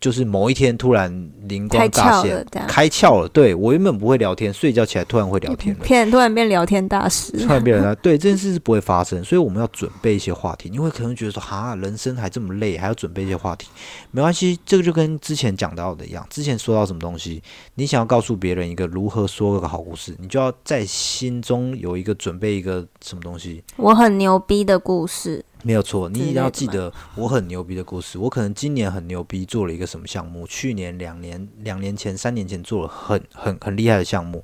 [0.00, 1.10] 就是某一天突然
[1.48, 3.28] 灵光乍现，开窍了。
[3.28, 5.84] 对我原本不会聊天，睡觉起来突然会聊天了。
[6.10, 10.70] 突然变聊天大师， 突然变成对这件事是不会发生，所以我们要准备一些话题。
[10.70, 13.66] 你会可能觉得说，哈，人生还这么累，还要准备一些话题，
[14.12, 16.24] 没关系，这个就跟之前讲到的一样。
[16.30, 17.42] 之前说到什么东西，
[17.74, 23.64] 你想要告诉别人一个如何说个好故事，你就要在心中有一个准备一个什么东西。
[23.76, 25.44] 我很牛逼的故事。
[25.64, 28.16] 没有错，你一定要记得我很牛逼的故事。
[28.18, 30.46] 我可能今年很牛逼，做了一个什么项目？
[30.46, 34.42] 去年、两年、两年前、三年前做了很很很厉害的项目。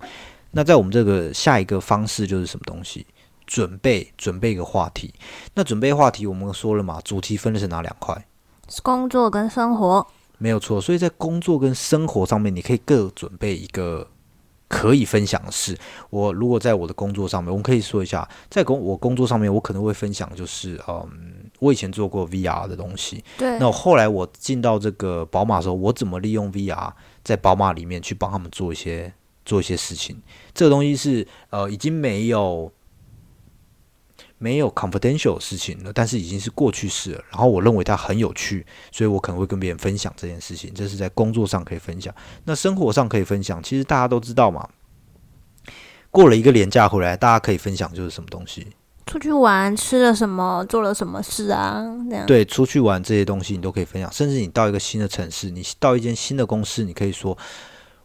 [0.51, 3.07] 那在我们这个下一个方式就是什么东西？
[3.47, 5.15] 准备准备一个话题。
[5.55, 7.01] 那准备话题，我们说了嘛？
[7.05, 8.27] 主题分的是哪两块？
[8.83, 10.07] 工作跟生活。
[10.39, 14.09] 没有错，所以在工作跟生活上面，你可以各准备一个。
[14.75, 15.79] 可以分享的是，
[16.11, 26.91] 我如果在我的工作上面，我们可以说一下，在工我工作上面，我可能会分享就是，嗯，我以前做过 VR 的东西，对，那后来我进到这个宝马的时候，我怎么利用 VR
[27.23, 29.13] 在宝马里面去帮他们做一些
[29.45, 30.21] 做一些事情？
[30.53, 32.73] 这个东西是呃已经没有
[34.39, 37.25] 没有 confidential 的事情了，但是已经是过去式了。
[37.31, 40.73] 然后我认为它很有趣，所以我可能会跟别人分享这件事情。
[40.75, 43.63] 这是在工作上可以分享，那生活上可以分享。
[43.63, 44.69] 其实大家都知道嘛，
[46.11, 48.67] 过了一个年假回来，大家可以分享就是什么东西。
[49.07, 51.85] 出去玩吃了什么，做了什么事啊？
[52.09, 57.37] 这样对，出去玩这些东西你都可以分享，甚至你到一个新的城市，你到一间新的公司，你可以说，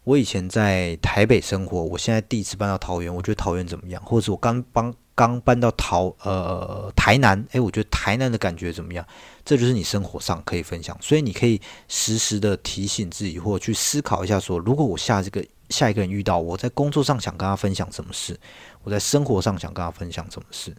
[0.04, 4.00] 我以前在台北生活，我现在第一次搬到桃园，我觉得桃园怎么样？
[4.04, 9.04] 或者是我刚搬刚搬到桃呃台南，诶，我觉得台南的感觉怎么样？
[9.44, 18.38] 这就是你生活上可以分享，所以你可以实时的提醒自己，或去思考一下，说如果我下这个下一个人遇到我在工作上想跟他分享什么事，
[18.82, 20.74] 我在生活上想跟他分享什么事。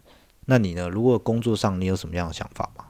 [0.46, 0.88] 那你呢？
[0.88, 2.86] 如果工作上你有什么样的想法吗？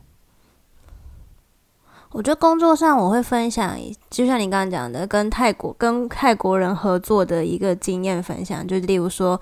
[2.12, 3.78] 我觉得工作上我会分享，
[4.09, 9.38] 就像你刚刚讲的，跟泰国跟泰国人合作的一个经验分享，就例如说。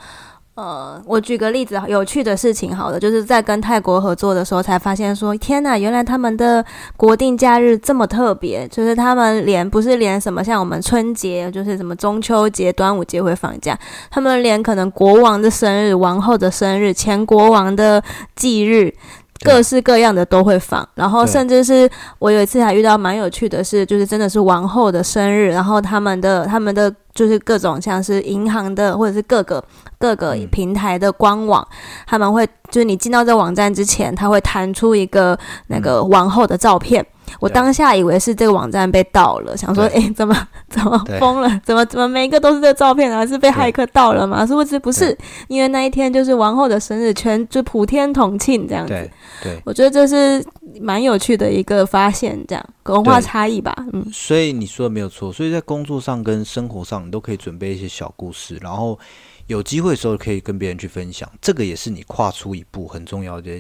[0.61, 6.63] 呃，我举个例子，有趣的事情，好了，就是在跟泰国合作的时候，才发现说，天呐，原来他们的
[6.99, 13.79] 国定假日这么特别，就是他们连不是连什么像我们春节，就是什么中秋节、端午节会放假，
[14.11, 18.03] 他们连可能国王的生日、王后的生日、前国王的
[18.37, 18.95] 忌日。
[19.43, 29.63] 各式各样的都会放，然后甚至是我有一次还遇到蛮有趣的是，就是真的是王后的生日，然后他们的他们的就是各种像是银行的或者是各个
[29.99, 31.67] 各个平台的官网，
[32.07, 37.05] 他们会就是你进到这网站之前，他会弹出一个那个王后的照片。
[37.39, 40.37] 我当下以为是这个网站被盗了，想说，哎，怎么
[40.69, 41.61] 怎么疯了？
[41.65, 43.25] 怎么怎么每一个都是这照片啊？
[43.27, 44.47] 是被骇客盗了吗？
[44.47, 45.17] 是不是不是？
[45.49, 49.11] 因为那一天就是王后的生日，全就普天同庆这样子。
[49.43, 50.45] 对，我觉得这是
[50.81, 53.75] 蛮有趣的一个发现，这样文化差异吧。
[53.93, 55.33] 嗯，所以你说的没有错。
[55.33, 58.99] 所以在工作上跟生活上，你都可以准备一些小故事，然后
[59.47, 61.31] 有机会的时候可以跟别人去分享。
[61.41, 63.51] 这个也是你跨出一步很重要的。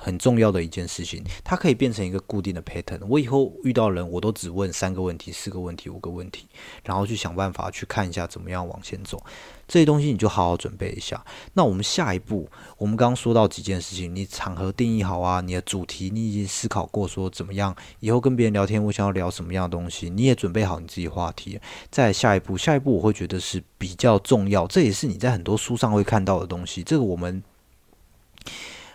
[0.00, 3.00] 很重要的一件事情，它可以变成一个固定的 pattern。
[3.06, 6.46] 我以后遇到人，我都只问三个问题、四个问题、五个问题，
[6.82, 9.22] 然后去想办法去看一下怎么样往前走。
[9.68, 11.24] 这些东西你就好好准备一下。
[11.52, 21.60] 那我们下一步，我们刚刚说到几件事情，你场合定义好啊，你的主题你已经思考过，说怎么样以后跟别人聊天，我想要聊什么样的东西，你也准备好你自己话题。
[21.90, 26.82] 在下一步，下一步我会觉得是比较重要，这也是你在很多书上会看到的东西。
[26.82, 27.42] 这个我们。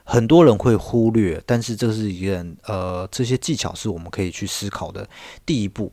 [0.07, 5.05] 很多人会忽略，但是这是一个呃，这些技巧是我们可以去思考的。
[5.45, 5.91] 第一步，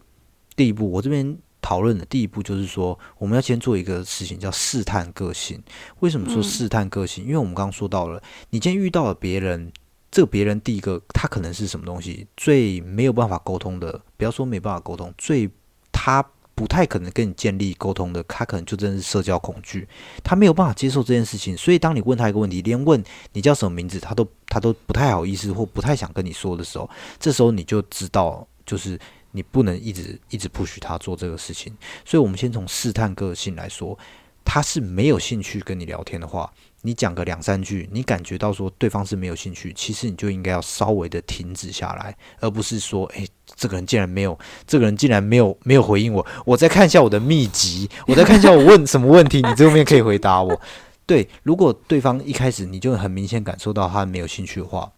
[0.54, 5.60] 第一步，我这边讨论的第一步就是说，我们要先做一个事情，叫试探个性。
[6.00, 7.24] 为什么说试探个性？
[7.24, 9.72] 因为我们刚刚说到了，你今天遇到了别人，
[10.10, 12.26] 这个别人第一个他可能是什么东西？
[12.36, 15.50] 最没有办法沟通的，不要说没办法沟通，最
[15.90, 16.24] 他。
[16.54, 19.88] 不太可能跟你建立沟通的，他可能就真的是社交恐惧，
[20.22, 21.56] 他没有办法接受这件事情。
[21.56, 26.88] 所以，当你问他一个问题，连问你叫什么名字，他都他都不太好意思或不太想跟你说的时候，
[27.18, 28.98] 这时候你就知道，就是
[29.30, 31.76] 你不能一直一直不许他做这个事情。
[32.04, 33.98] 所以，我们先从试探个性来说，
[34.44, 36.52] 他是没有兴趣跟你聊天的话。
[36.82, 50.60] 你讲个两三句，你感觉到说对方是没有兴趣，其实你就应该要稍微的停止下来，而不是说，诶，这个人竟然没有，这个人竟然没有没有回应我，我再看一下我的秘籍，我再看一下我问 什么问题，你这后面可以回答我。
[51.06, 54.90] 对，如果对方一开始你就很明显感受到他没有兴趣的话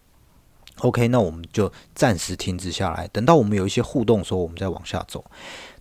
[0.79, 5.23] ，OK，那我们就暂时停止下来，等到我们有一些互动的时候，我们再往下走。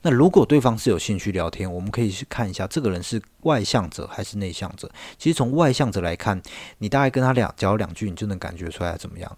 [0.05, 4.87] 那如果对方是有兴趣聊天，我们可以去看一下这个人是外向者还是内向者。
[5.19, 6.39] 其实从外向者来看，
[6.77, 9.37] 你大概跟他两讲两句，你就能感觉出来怎么样。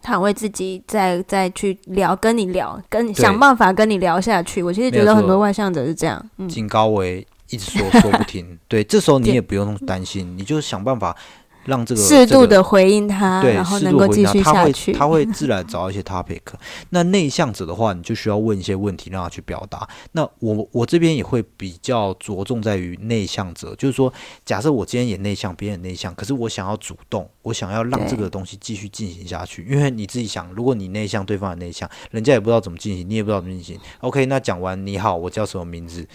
[0.00, 4.62] 他会自己再再去聊，跟你聊，跟想办法跟你聊下去。
[4.62, 8.56] 我其实觉得很多外向者是这样，嗯，高维一直说说不停。
[8.68, 11.16] 对，这时候你也不用担心，你就想办法。
[11.64, 14.92] 让这个适度的回应他，然后能够继续下去。
[14.92, 16.40] 他会自然找一些 topic。
[16.90, 19.88] 那内向者的话，你就需要问一些问题让他去表达。
[20.12, 24.12] 那我我这边也会比较着重在于内向者，就是说，
[24.44, 29.64] 假设我今天也内向，别人内向，可是我想要主动，我想要让这个东西继续进行下去。
[29.70, 33.78] 因为你自己想，如果你内向，对方也内向，人家也不知道怎么进行，你也不知道怎么进行。
[34.00, 36.06] OK，那讲完你好，我叫什么名字？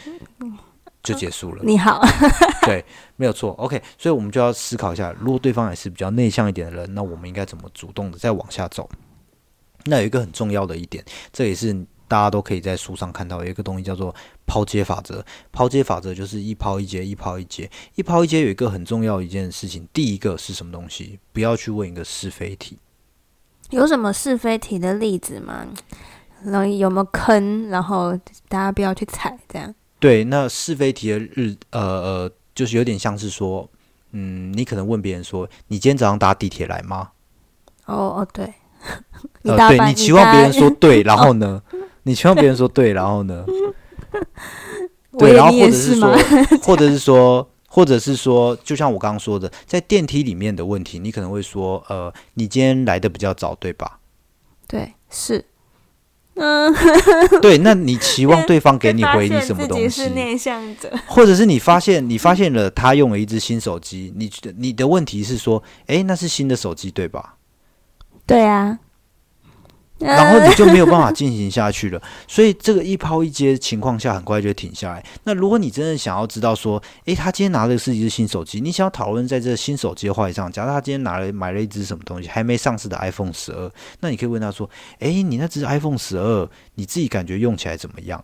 [1.14, 1.64] 就结束了。
[1.64, 2.02] 你好，
[2.66, 2.84] 对，
[3.16, 3.52] 没有错。
[3.54, 8.90] OK，所以我们就要思考一下，如果对方也是比较内向一点的人，那我们应该怎么主动的再往下走？
[9.86, 11.74] 那有一个很重要的一点，这也是
[12.10, 14.14] 大家都可以在书上看到，有一个东西叫做
[14.46, 15.24] 抛接法则。
[15.52, 21.20] 抛接法则就是一抛一接，一抛一接，一抛一接有一个很重要一件事情，第一个是什么东西？
[21.32, 22.78] 不要去问一个是非题。
[23.70, 25.66] 有什么是非题的例子吗？
[26.44, 27.68] 然后有没有坑？
[27.70, 28.18] 然后
[28.48, 29.74] 大家不要去踩，这样。
[30.00, 33.70] 对，那是非题的日，呃呃，就是有点像是说，
[34.12, 37.10] 嗯，你可能问别人说，你今天早上搭地铁来吗？
[37.86, 38.54] 哦哦，对。
[39.44, 41.62] 呃，对你期望别人说 对，然后呢？
[42.04, 43.44] 你期望别人说对，然后呢？
[45.18, 46.18] 对，然后或者是说，
[46.62, 54.00] 或者是说，或者是说，就像我刚刚说的，在电梯里面的问题，你可能会说，呃，你今天来的比较早，对吧？
[54.68, 55.44] 对，是。
[56.38, 56.74] 嗯，
[57.42, 60.04] 对，那你期望对方给你回你什么东西？
[60.04, 67.36] 是内向者，或者是你发现你发现了他用了一只新手机，你你的问题是说，哎，那是新的手机对吧？
[68.26, 68.80] 对啊。
[70.00, 75.04] 然后你就没有办法进行下去了， 所以这个一抛一接情况下，很快就停下来。
[75.24, 88.24] 那如果你真的想要知道说，诶，他今天拿的是一只新手机，你想要讨论在这新手机的话题上，假如他今天拿了买了一只什么东西，还没上市的 iPhone 十二，那你可以问他说，诶，你那只 iPhone 十二，你自己感觉用起来怎么样？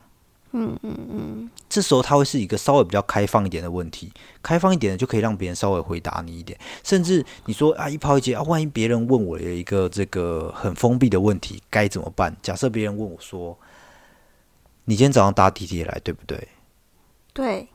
[0.55, 4.11] 嗯嗯嗯，这时候他会是一个稍微比较开放一点的问题，
[4.41, 12.35] 开放一点的就可以让别人稍微回答你一点，甚至你说啊一抛一接啊，万一别人问我有一个这个很封闭的问题该怎么办？
[12.43, 13.57] 假设别人问我说，
[14.85, 16.47] 你今天早上搭地铁来对不对？
[17.33, 17.67] 对。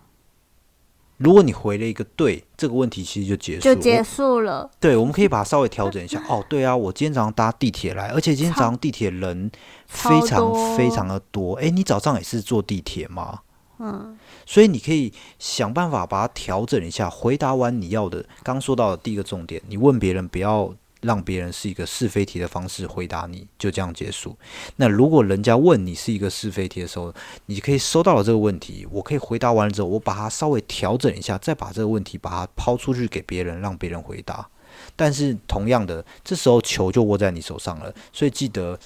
[1.18, 4.70] 如果你回了一个对，这个问题其实就结束，就结束了。
[4.80, 6.22] 对，我们可以把它稍微调整一下。
[6.28, 9.50] 哦，对啊，我今天早上搭地铁来，而且今天早上地铁人
[9.86, 11.54] 非常非常的多。
[11.54, 13.40] 哎，你早上也是坐地铁吗？
[13.80, 17.10] 嗯，所以你可以想办法把它调整一下。
[17.10, 20.72] 回答完你要的，刚说到的第一个重点，你问别人不要。
[21.00, 24.36] 让别人是一个是非题的方式回答你，就这样结束。
[24.76, 27.14] 那如果人家问你是一个是非题的时候，
[27.46, 34.48] 你可以收到了这个问题，我可以回答完了之后，我把它稍微调整一下，再把这个问题把它抛出去给别人，让别人回答。
[34.96, 38.78] 但是同样的，这时候球就握在你手上了，所以记得，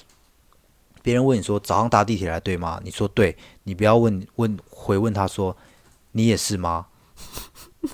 [1.01, 2.79] 别人问你说早上搭地铁来对吗？
[2.83, 5.55] 你说对，你不要问问回问他说
[6.13, 6.87] 你也是吗？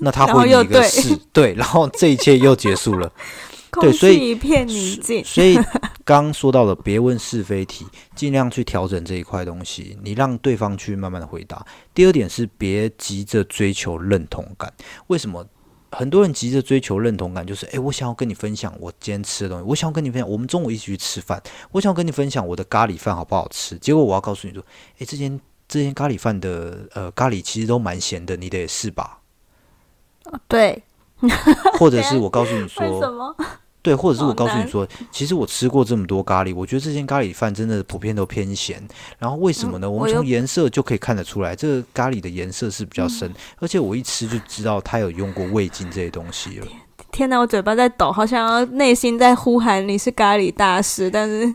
[0.02, 3.12] 那他回你一个是对，然后这一切又结束了。
[3.74, 5.24] 对，所以一片宁静。
[5.24, 5.58] 所以
[6.04, 11.64] 刚说到了，别问是非题， 尽量去调整这一块东西，你让对方去慢慢的回答。
[11.94, 14.74] 第二点是，别急着追求认同感。
[15.08, 15.46] 为什么
[15.92, 17.46] 很多人急着追求认同感？
[17.46, 23.78] 就是，诶，我想要跟你分享我今天吃的东西，我想要跟你分享，我们中午一起去吃饭，我想要跟你分享我的咖喱饭好不好吃。
[23.78, 24.64] 结果我要告诉你说，
[24.98, 29.20] 诶，这间这间咖喱饭的呃咖喱其实都蛮咸的，你的也是吧？
[30.48, 30.82] 对。
[31.80, 33.36] 或者是我告诉你说？
[33.82, 38.86] 对，或者是我告诉你说，其实我吃过这么多咖喱，我觉得这间咖喱饭真的普遍都偏咸。
[39.18, 39.90] 然后为什么呢？
[39.90, 46.68] 我们从颜色就可以看得出来，这个咖喱的颜色是比较深，而且我一吃就知道它有用过味精这些东西了。
[47.10, 51.52] 天哪，我嘴巴在抖，好像内心在呼喊你是咖喱大师，但是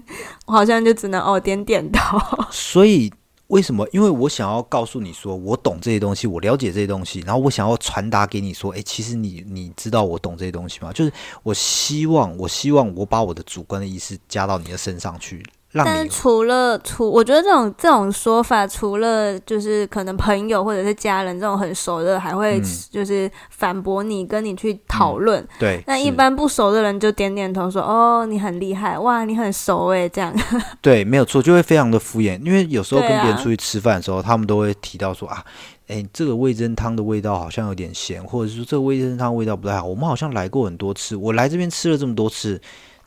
[0.47, 2.19] 我好像就只能哦点点头。
[2.51, 3.13] 所以。
[3.49, 3.87] 为什么？
[3.93, 10.93] 因为我想要告诉你说，我懂这些东西，我了解这些东西，然后我想要传达给你说，诶，其实你你知道我懂这些东西吗？
[10.93, 15.45] 就是我希望，我希望我把我的主观的意思加到你的身上去。
[15.83, 25.45] 但是除了除，我觉得这种这种说法，除了就是可能朋友或者是家人这种很熟的，还会就是反驳你，跟你去讨论。
[25.59, 30.33] 对，那一般不熟的人就点点头说：“哦，你很厉害，哇，你很熟哎。”这样。
[30.81, 32.41] 对，没有错，就会非常的敷衍。
[32.45, 35.45] 因为有时候跟别人出去吃饭的时候，他们都会提到说：“啊，
[35.89, 39.85] 哎，这个味增汤的味道好像有点咸，或者是说这个味增汤味道不太好。
[39.85, 42.61] 我们好像来过很多次，我来这边吃了这么多次。”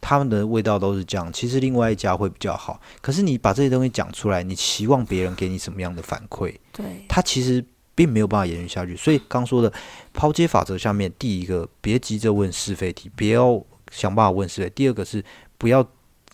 [0.08, 2.80] 他们的味道都是这样，其实另外一家会比较好。
[3.02, 6.56] 可是你把这些东西讲出来，你期望别人给你什么样的反馈？
[6.72, 7.62] 对，他其实
[7.93, 8.96] 并没有办法延续下去。
[8.96, 9.70] 所以刚说的
[10.13, 14.70] 抛接法则下面，第一个别急着问是非题，不要想办法问是非。
[14.70, 15.22] 第二个是
[15.58, 15.86] 不要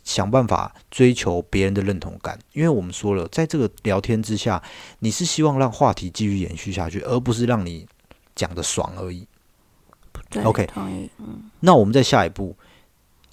[0.03, 4.61] 想办法追求别人的认同感，因为我们说了，在这个聊天之下，
[4.99, 7.87] 你是希望让话题继续延续下去，而不是让你
[8.35, 9.27] 讲的爽而已。
[10.43, 11.09] OK，同意。
[11.17, 12.55] 嗯，那我们在下一步。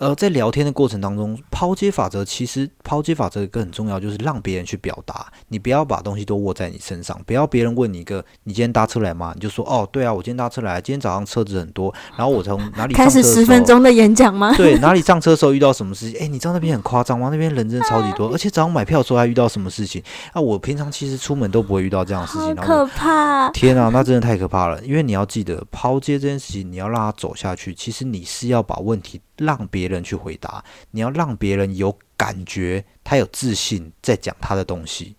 [0.00, 5.26] 呃，在聊天的过程当中，抛接法则其实抛接法则一个很重要，就是让别人去表达。
[5.48, 10.80] 你不要把东西都握在你身上，不要别人问你一个“你今天搭车来吗？”你就说：“哦，对啊，我今天搭车来。
[10.80, 14.54] 今天早上车子很多，然后我从哪里开始十分钟的演讲吗？
[14.56, 16.18] 对，哪里上车的时候遇到什么事情？
[16.18, 17.28] 哎，你知道那边很夸张吗？
[17.30, 20.02] 那边人真的超级多，而且早上买票的时候还遇到什么事情？
[20.32, 23.50] 啊，我平常其实出门都不会遇到这样的事情，可怕！
[23.50, 24.82] 天啊，那真的太可怕了。
[24.82, 29.20] 因为你要记得，抛接这件事情，你要让它走下去，其实你是要把问题。
[29.40, 35.16] 让别人去回答，你要让别人有感觉，他有自信在讲他的东西。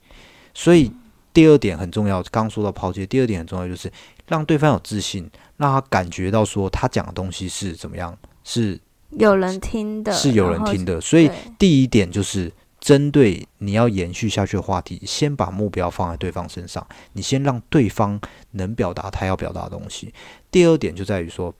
[0.53, 0.91] 所以
[1.33, 3.91] 第二点很重要，刚说到抛接，第二点很重要就是
[4.27, 11.01] 让对方有自信，让他感觉到说他讲的东西是怎么样，是有人听的，是有人听的。
[11.01, 20.13] 所以第一点就是针对你要延续下去的话题，先把目标放在对方身上，你先让对方能表达他要表达的东西。
[20.51, 21.51] 第二点就在于说。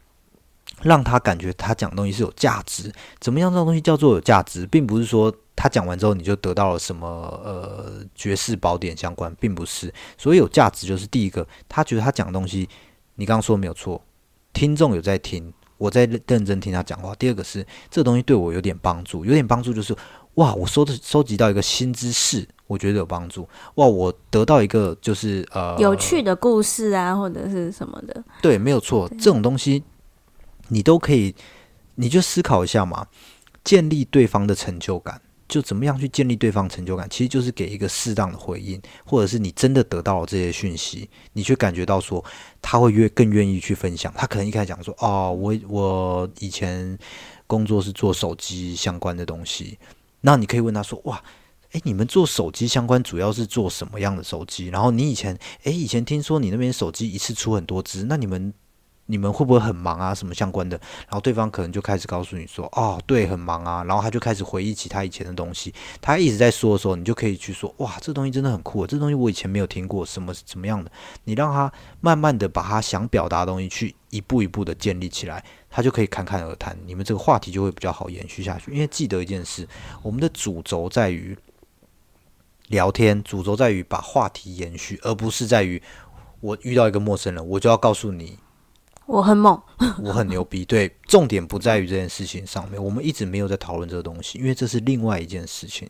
[0.84, 3.52] 让他感觉他讲的东西是有价值，怎么样？
[3.52, 7.08] 这种东西叫做有价值，并不是说他讲完之后你就得到了什么
[7.44, 9.94] 呃绝世宝典相关，并不是。
[10.18, 12.68] 所以有价值就是第一个，他觉得他讲的东西，
[13.16, 14.02] 你刚刚说没有错，
[14.54, 17.14] 听众有在听，我在认认真听他讲话。
[17.16, 19.96] 第二个是这个东西对我有点帮助，有点帮助就是
[20.36, 23.48] 哇，我收的收集到一个新知识，我觉得有帮助。
[23.76, 29.84] 哇，我得到一个就是呃有趣的故事啊，或者是什么的，对，没有错，这种东西
[30.72, 31.36] 你都可以，
[31.96, 33.06] 你就思考一下嘛，
[33.64, 42.24] 建立对方的成就感，就怎么样去建立对方成就感，其实就是给一个适当的回应，或者是你真的得到了这些讯息，你却感觉到说
[42.62, 44.14] 他会越更愿意去分享。
[44.16, 46.98] 他可能一开始讲说，哦，我我以前
[47.46, 49.78] 工作是做手机相关的东西，
[50.22, 51.22] 那你可以问他说，哇。
[51.74, 54.68] 诶，你们做手机相关主要是做什么样的手机？
[54.68, 58.54] 然后你以前，诶，以前听说你那边手机一次出很多只，那你们
[59.12, 60.16] 你们会不会很忙啊？
[60.16, 60.80] 什么相关的？
[61.02, 63.84] 然后对方可能就开始告诉你说，哦，对，很忙啊。
[63.84, 65.74] 然后他就开始回忆起他以前的东西。
[66.00, 70.90] 他一直在说的时候，你就可以去说，哇，这东西真的很酷，这东西我以前没有听过，什么什么样的？
[71.26, 78.72] 你让他慢慢的把他想表达的东西去一步一步的建立起来，他就可以侃侃而谈，你们这个话题就会比较好延续下去。
[78.72, 79.68] 因为记得一件事，
[80.02, 81.38] 我们的主轴在于。
[82.68, 85.82] 聊天主轴在于把话题延续，而不是在于
[86.40, 88.40] 我遇到一个陌生人，我就要告诉你
[89.12, 89.62] 我很猛，
[90.02, 90.64] 我很牛逼。
[90.64, 95.86] 对，重点不在于这件事情上面，我们一直没有在讨论这个东西，因为这是另外一件事情。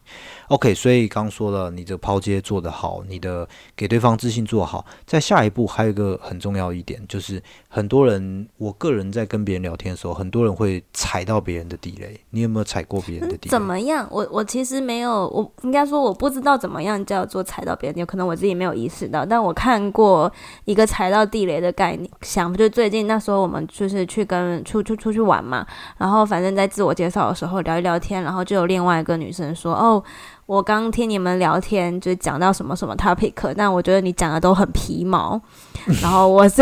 [0.48, 12.20] OK，所以刚说了，你的抛接做得好，你的给对方自信做好，在下一步还有一个很重要一点，就是很多人，我个人在跟别人聊天的时候，很多人会踩到别人的地雷。
[12.32, 13.52] 你有没有踩过别人的地雷？
[13.52, 14.08] 怎么样？
[14.10, 19.24] 我我其实没有，我应该说我不知道怎么样叫做踩到别人有，可 能我自己没有意识到。
[19.24, 20.32] 但我看过
[20.66, 25.66] 一个踩到地雷的概念，想就最近那时候我们就是去跟出出出去玩嘛，
[25.98, 30.02] 然后反正在自我介绍的时候聊一聊天，然后就有另外一个女生说：“哦，
[30.46, 35.40] 我刚听你们聊天，就讲到什么什么 topic，但我觉得你讲的都很皮毛。
[36.02, 36.62] ”然后我是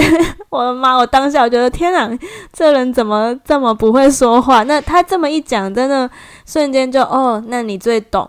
[0.50, 0.95] 我的妈！
[0.95, 2.10] 我当下我觉得天啊，
[2.52, 4.64] 这人怎么这么不会说话？
[4.64, 6.10] 那他这么一讲，真的
[6.47, 8.28] 瞬间就哦，那你最懂，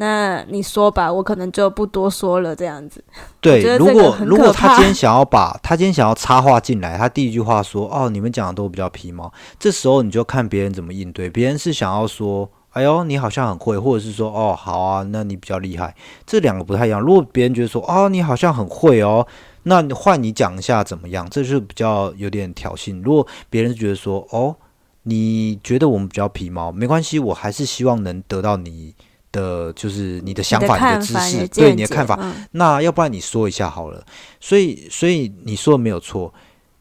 [0.00, 2.56] 那你说吧，我可能就不多说了。
[2.56, 3.04] 这样子，
[3.38, 9.30] 对如果如果他今天想要把他今天想要插话进来，他第一句话说：“哦，你们讲的都比较皮毛。”
[9.60, 11.28] 这时候你就看别人怎么应对。
[11.28, 15.94] 别人是想要说：“哎呦，你好像很会”，或者是说：“哦，好啊，那你比较厉害。”
[16.24, 16.98] 这两个不太一样。
[16.98, 19.26] 如果别人觉得说：“哦，你好像很会哦”，
[19.64, 21.28] 那你换你讲一下怎么样？
[21.28, 23.02] 这就是比较有点挑衅。
[23.02, 24.56] 如果别人觉得说：“哦，
[25.02, 28.94] 你觉得我们比较皮毛，没关系，我还是希望能得到你
[29.32, 32.18] 的就是你的想法、你的知识，你对你的看法。
[32.20, 34.04] 嗯那要不然你说一下好了。
[34.40, 36.32] 所以，所以你说的没有错。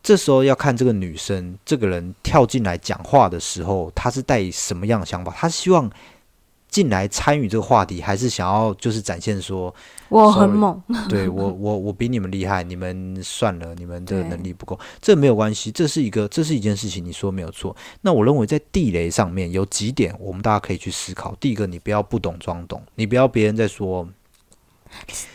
[0.01, 5.33] 这时候要看这个女生这个人跳进来讲话的时候，她是带什么样的想法？
[5.35, 5.89] 她希望
[6.69, 9.73] 进来参与这个话题，还是想要就是展现说，
[10.09, 17.75] 我很猛， 对我我我比你们厉害，你们算了，你们的对能力不够，这没有关系，这是一个这是一件事情，你说没有错。
[18.01, 21.35] 那我认为在地雷上面有几点，我们大家可以去思考。
[21.39, 24.07] 第一个，你不要不懂装懂，你不要别人在说。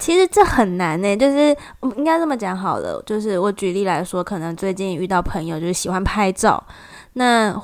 [0.00, 1.56] 其实这很难呢、就是
[1.96, 6.60] 应该这么讲好了，就是我举例来说，可能最近遇到朋友就是喜欢拍照，
[7.16, 7.56] 那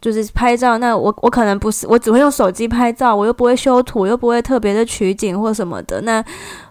[0.00, 6.24] 就是拍照，那我我可能不是，我只会用手机拍照，我又不会修图，又不会特别的取景或什么的，那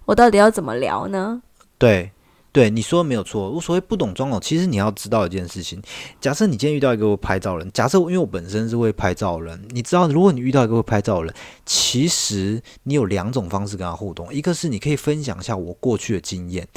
[0.06, 1.42] 我到底要怎么聊呢？
[1.78, 2.12] 对，
[2.52, 3.50] 对，你说的没有错。
[3.50, 5.82] 我所谓不懂装懂，其实你要知道一件事情。
[6.20, 11.34] 假设你今天遇到一个会拍照的人，假设因为我本身是会拍照的人，你知道，如果你遇到一个会拍照的人，
[11.66, 16.68] 其实你有两种方式跟他互动，一个是你可以分享一下我过去的经验。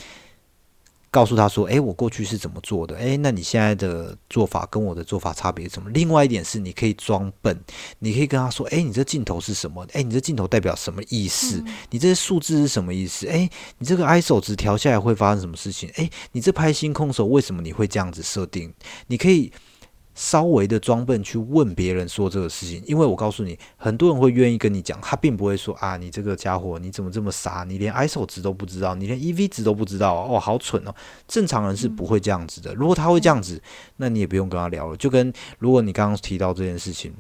[1.11, 2.97] 告诉他说：“诶，我过去是怎么做的？
[2.97, 7.59] 诶，那你现在的做法跟我的做法差别是什么？”另外一点是，你可以装笨，
[7.99, 9.85] 你可以跟他说：“诶，你这镜头是什么？
[9.93, 11.63] 诶，你这镜头代表什么意思？
[11.91, 13.27] 你这些数字是什么意思？
[13.27, 15.89] 诶，你这个 ISO 值调下来会发生什么事情？
[15.97, 18.73] 诶，你这拍星空的时候为什么你会这样子设定？
[19.09, 19.53] 你可以
[20.15, 27.65] 稍微的装笨去问别人说这个事情，因为我告诉你，很多人会愿意跟你讲，他并不会说啊，你这个家伙你怎么这么傻？
[27.67, 30.95] 你连 ISO 值都不知道，你连 EV 值都不知道，哦，好蠢哦！
[31.27, 32.75] 正常人是不会这样子的。
[32.75, 33.63] 如果他会这样子，
[33.97, 34.97] 那你也不用跟他聊了。
[34.97, 37.13] 就跟如果你刚刚提到这件事情。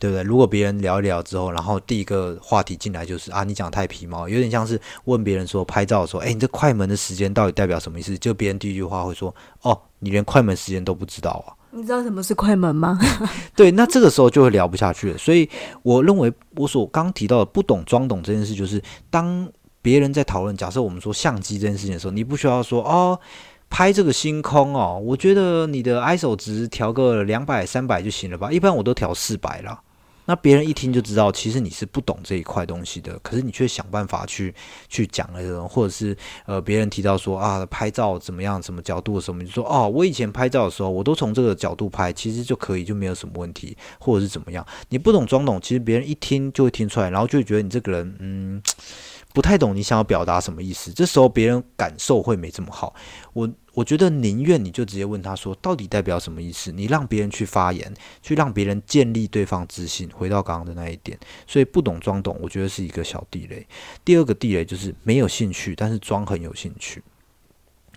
[0.00, 0.22] 对不对？
[0.22, 8.16] 如果别人聊一聊之后，然后第一个话题进来就是啊，你讲太皮毛，有点像是问别人说拍照的时候，哎，你这快门的时间到底代表什么意思？
[8.16, 11.57] 就别人第一句话会说，哦，你连快门时间都不知道啊？
[11.70, 12.98] 你知道什么是快门吗？
[13.54, 15.18] 对，那这个时候就会聊不下去了。
[15.18, 15.48] 所以
[15.82, 19.48] 我认为我所刚提到的不懂装懂这件事，就是当
[19.82, 23.18] 别人在讨论，假设我们说相机这件事情的时候，你不需要说哦。
[23.70, 28.50] 拍这个星空哦，我觉得你的 ISO 值调个两百三百就行了吧？
[28.50, 29.78] 一般我都调四百了。
[30.28, 34.54] 那别人一听就知道，其实你是不懂这一块东西的，可是你却想办法去
[34.86, 36.14] 去讲那种，或者是
[36.44, 44.66] 呃，别人提到说啊，拍照怎么样，什么角度什么，你说哦，我以前拍照的时候，我都从这个角度拍，其实就可以，就没有什么问题，或者是怎么样？
[44.90, 48.62] 你不懂装懂，其实别人一听就会听出来，然后就会觉得你这个人嗯。
[49.34, 52.94] 不太懂你想要表达什么意思，这时候别人感受会没这么好。
[53.34, 53.48] 我
[53.78, 56.72] 我觉得宁愿你就直接问他说，到底代表什么意思？
[56.72, 60.10] 你让别人去发言，去让别人建立对方自信。
[60.12, 61.16] 回到刚刚的那一点，
[61.46, 63.64] 所以不懂装懂，我觉得是一个小地雷。
[64.04, 67.00] 第二个地雷就是没有兴趣，但是装很有兴趣。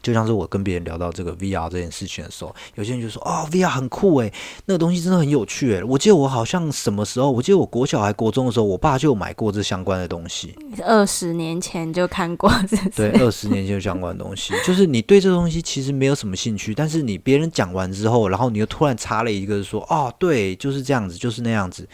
[0.02, 4.34] 就像是我跟别人聊到这个 VR 这件事情的时候，有些人就说：“哦，VR 很酷诶，
[4.66, 5.84] 那个东西真的很有趣诶。
[5.84, 10.56] 我记得我好像什么时候，我记得我国小还国中的时候，我爸就有买过这相关的东西。
[10.84, 12.52] 二十年前就看过，
[12.96, 21.88] 对，二十年前相关的东西，就是你对这东西其实没有什么兴趣，但是你别人讲完之后，然后你又突然插了一个说：哦，对，就是这样子，就是那样子。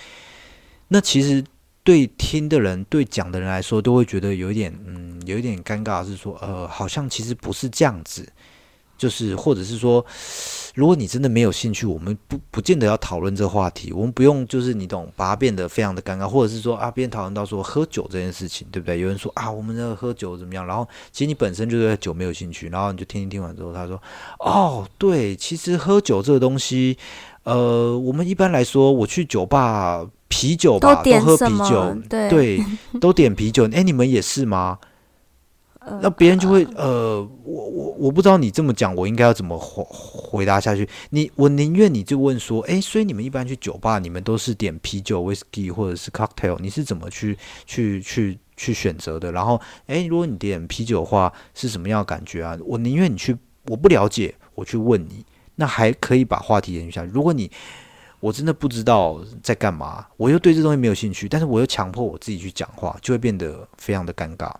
[0.87, 1.43] 那其实。
[1.87, 6.05] 对听的人、对讲的人来说，都会觉得有一点，嗯，有一点尴尬。
[6.05, 8.27] 是说，呃，好像其实不是这样子，
[8.97, 10.05] 就是或者是说，
[10.75, 13.93] 如果你真的没有兴趣，我们不不见得要讨论这个话题。
[13.93, 18.99] 我们不用，就是你懂，把它变得非常的尴尬，或者是说啊，别人讨论到说喝酒这件事情，对不对？
[18.99, 20.67] 有人说啊，我们这喝酒怎么样？
[20.67, 23.97] 然后其实你本身就对酒没有兴趣，然后你就听听听完之后，他说，
[24.39, 26.97] 哦，对，其实喝酒这个东西，
[27.43, 30.05] 呃，我们一般来说，我去酒吧。
[30.27, 32.63] 啤酒吧，都喝啤酒，对，
[32.99, 33.67] 都点啤酒。
[33.71, 34.79] 哎，你们也是吗？
[36.01, 40.85] 那别人就会，呃，我我我不知道你这么讲，我应该要怎么回回答下去？
[41.11, 49.31] 你我宁愿你就问说，哎，所以你们一般去酒吧，你们都是点啤酒、whisky 或者是 cocktail，你是怎么去去去去选择的？
[49.31, 52.57] 然后，哎，如果你点啤酒的话，是什么样的感觉啊？
[52.65, 55.25] 我宁愿你去，我不了解，我去问你，
[55.55, 57.11] 那还可以把话题延续下去。
[57.13, 57.49] 如果你
[58.19, 64.51] 我真的不知道在干嘛，我又对这东西没有兴趣，但是我又强迫我自己去讲话，就会变得非常的尴尬。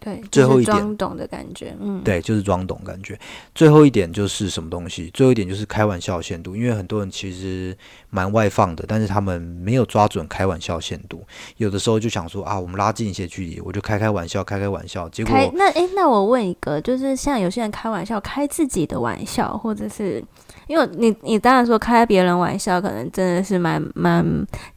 [0.00, 3.18] 对，最后一点装懂的感觉，嗯，对，就是装懂感觉。
[3.54, 5.10] 最后一点就是什么东西？
[5.12, 7.76] 最后一点就是开玩笑限度，因为很多人其实
[8.08, 11.22] 蛮外放的，但是他们没有抓准开玩笑限度。
[11.58, 15.06] 有的时候就想说啊，我们拉近一些距离，我就开开玩笑，开开玩笑。
[15.10, 20.24] 结果那诶，那我问一个，就是像有些人开玩笑，开自己的玩笑，或者是
[20.66, 24.24] 因为你你当然说开别人玩笑，可能真的是蛮蛮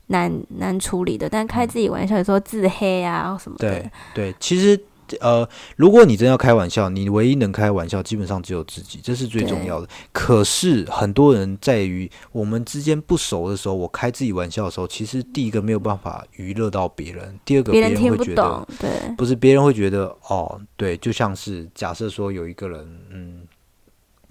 [0.08, 4.78] 难难处理的，但开自己玩笑有时候自黑啊什么的，对对，其实。
[5.20, 9.88] 呃，如果你真要开玩笑，你唯一能开玩笑，基本上只有自己，这是最重要的。
[10.12, 23.42] 可是很多人在于我们之间不熟的时候，我开自己玩笑的时候，其实第一个没有办法娱乐到别人，第二个别人会觉得，对，不是别人会觉得，哦，对，就像是假设说有一个人，嗯，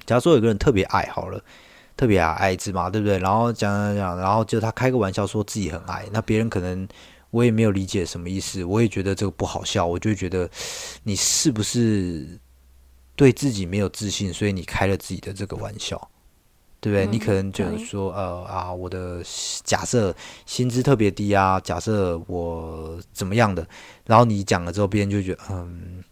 [0.06, 1.40] 假如说有个人特别矮，好了，
[1.96, 3.18] 特别矮矮子嘛，对不对？
[3.18, 6.88] 然后讲讲讲，然后就他开个玩笑说自己很矮，那别人可能。
[7.32, 10.48] 我也没有理解什么意思，我也觉得这个不好笑，我就觉得
[11.02, 12.38] 你是不是
[13.16, 16.10] 对自己没有自信，所以你开了自己的这个玩笑，
[16.78, 17.04] 对不对？
[17.06, 19.20] 你可能觉得说，呃啊，我的
[19.64, 20.14] 假设
[20.46, 23.66] 薪资特别低啊，假设我怎么样的，
[24.06, 26.04] 然后你讲了之后，别人就觉得，嗯。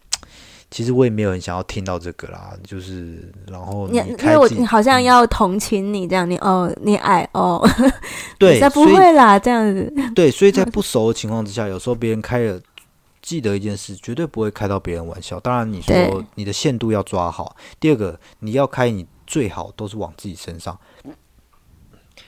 [0.71, 7.61] 其实我也没有很想要听到这个啦，就是然后你因为我好像要同情你这样，你哦你矮哦，
[8.39, 12.57] 对，不会啦这样子，对，所以在不熟的情况之下，有时候别人开了，
[13.21, 15.37] 记得一件事，绝对不会开到别人玩笑。
[15.41, 20.79] 当然你说你的限度要抓好，第二个你要开，你最好都是往自己身上。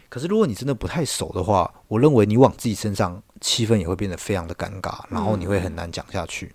[0.09, 6.53] 可是如果你真的不太熟的话，我认为你往自己身上，气氛也会变得非常的尴尬，然后你会很难讲下去。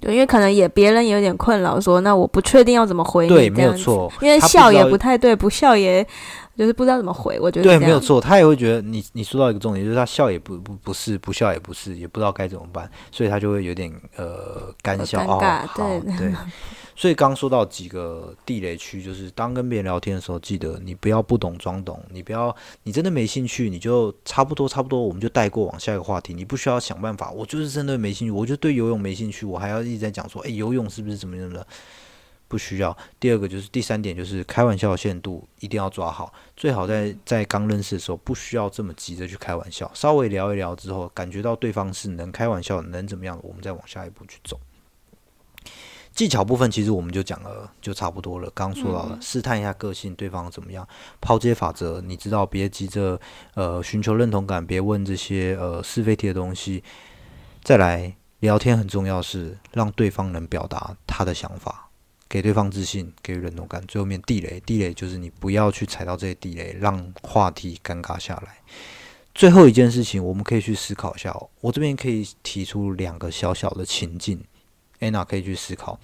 [0.00, 4.10] 对，因为可能也别人也有点困扰，说那我不确定要怎么回你，对，没有错。
[4.20, 6.02] 因为笑也不太对，不笑也
[6.56, 7.38] 就是不知道怎么回。
[7.38, 8.20] 我觉得对，没有错。
[8.20, 15.38] 他也会觉得你你说到一个重点，就是他笑也不不不是，不笑也不是，也不知道该怎么办，所以他就会有点呃干笑哦，
[15.76, 16.32] 对对。
[17.00, 26.34] 所以刚说到几个地雷区，就是当跟别人聊天的时候，记得你不要不懂装懂，你不要你真的没兴趣，你就差不多差不多，我们就带过往下一个话题。
[26.34, 31.66] 你不需要想办法，我就是真的没兴趣，我就对游泳没兴趣，我还要一直在讲说，哎，游泳是不是怎么样的？
[32.48, 32.94] 不需要。
[33.18, 44.60] 第二个就是第三点，就是开玩笑的限度一定要抓好，最好在在刚认识的时候不需要这么急着去开玩笑，稍微聊一聊之后，感觉到对方是能开玩笑，能怎么样，我们再往下一步去走。
[46.20, 48.50] 技巧部分其实我们就讲了，就差不多了。
[48.54, 50.86] 刚刚说到了，试探一下个性，对方怎么样？
[51.18, 53.18] 抛接法则，你知道，别急着
[53.54, 56.84] 呃寻求认同感，别问这些呃是非题的东西。
[57.62, 58.14] 再来。
[58.40, 61.90] 聊天很重要，是让对方能表达他的想法，
[62.26, 63.82] 给对方自信，给予认同感。
[63.86, 68.56] 最后面地雷，地雷就是你不要去踩到这些地雷，让话题尴尬下来。
[69.34, 71.38] 最后一件事情，我们可以去思考一下。
[71.60, 74.42] 我这边可以提出两个小小的情境
[75.00, 75.98] ，Anna 可以去思考。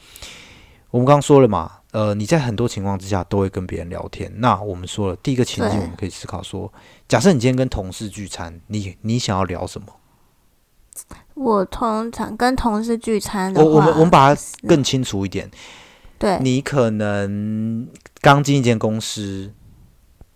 [0.90, 4.32] 我们刚刚说了嘛，呃，你在很多情况之下都会跟别人聊天。
[4.36, 6.72] 那我们说了第一个情境，我们可以思考说，
[7.06, 9.86] 假设你今天跟同事聚餐，你你想要聊什么？
[11.34, 15.50] 我通常跟同事聚餐的话，我我们我们把它更清楚一点。
[16.18, 17.86] 对，你可能
[18.22, 19.52] 刚进一间公司，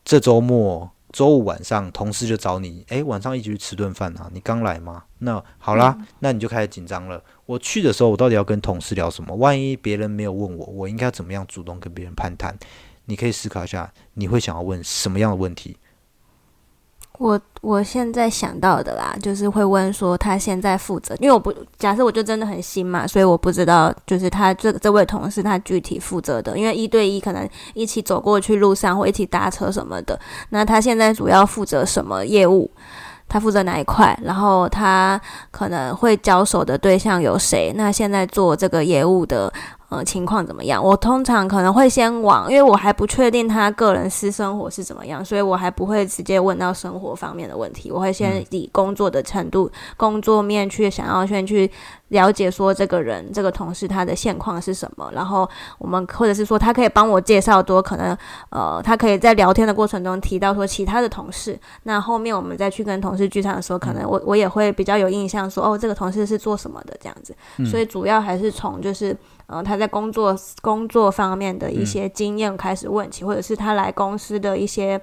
[0.05, 4.31] 这周末周五晚上，同事就找你，哎，晚上一起去吃顿饭啊？
[4.33, 5.05] 你刚来吗？
[5.19, 7.23] 那好啦，那你就开始紧张了。
[7.47, 9.35] 我去的时候，我到底要跟同事聊什么？
[9.35, 12.57] 万一别人没有问我，我应该怎么样主动跟别人攀谈？
[13.07, 15.77] 你可以思考一下，你会想要问什么样的问题？
[17.21, 30.19] 我我现在想到的啦，就是会问说他现在负责，因为我不假设我就真的很新嘛，所以我不知道就是他这这位同事他具体负责的，因为一对一可能一起走过去路上或一起搭车什么的，
[30.49, 32.71] 那他现在主要负责什么业务？
[33.29, 34.19] 他负责哪一块？
[34.25, 37.71] 然后他可能会交手的对象有谁？
[37.77, 39.53] 那现在做这个业务的。
[39.91, 40.81] 呃，情况怎么样？
[40.83, 47.91] 我通常可能会先往，因为我还不确定他个人私生活是怎么样，所以我还不会直接问到生活方面的问题。
[47.91, 51.69] 我会先以工作的程度、工作面去想要先去
[52.11, 58.17] 了解说这个人、这个同事他的现况是什么，然后我们或者是说他可以帮我介绍多可能
[58.51, 61.59] 呃，他可以在聊天的过程中提到说其他的同事。
[61.83, 67.35] 那后面我们再去跟同事聚餐的时候，可能我我也会比较有印象说哦，这个同事是做什么的这样子。
[67.69, 69.17] 所以主要还是从就是。
[69.51, 75.01] 呃，他在工作工作方面的一些经验开始问起，或者是他来公司的一些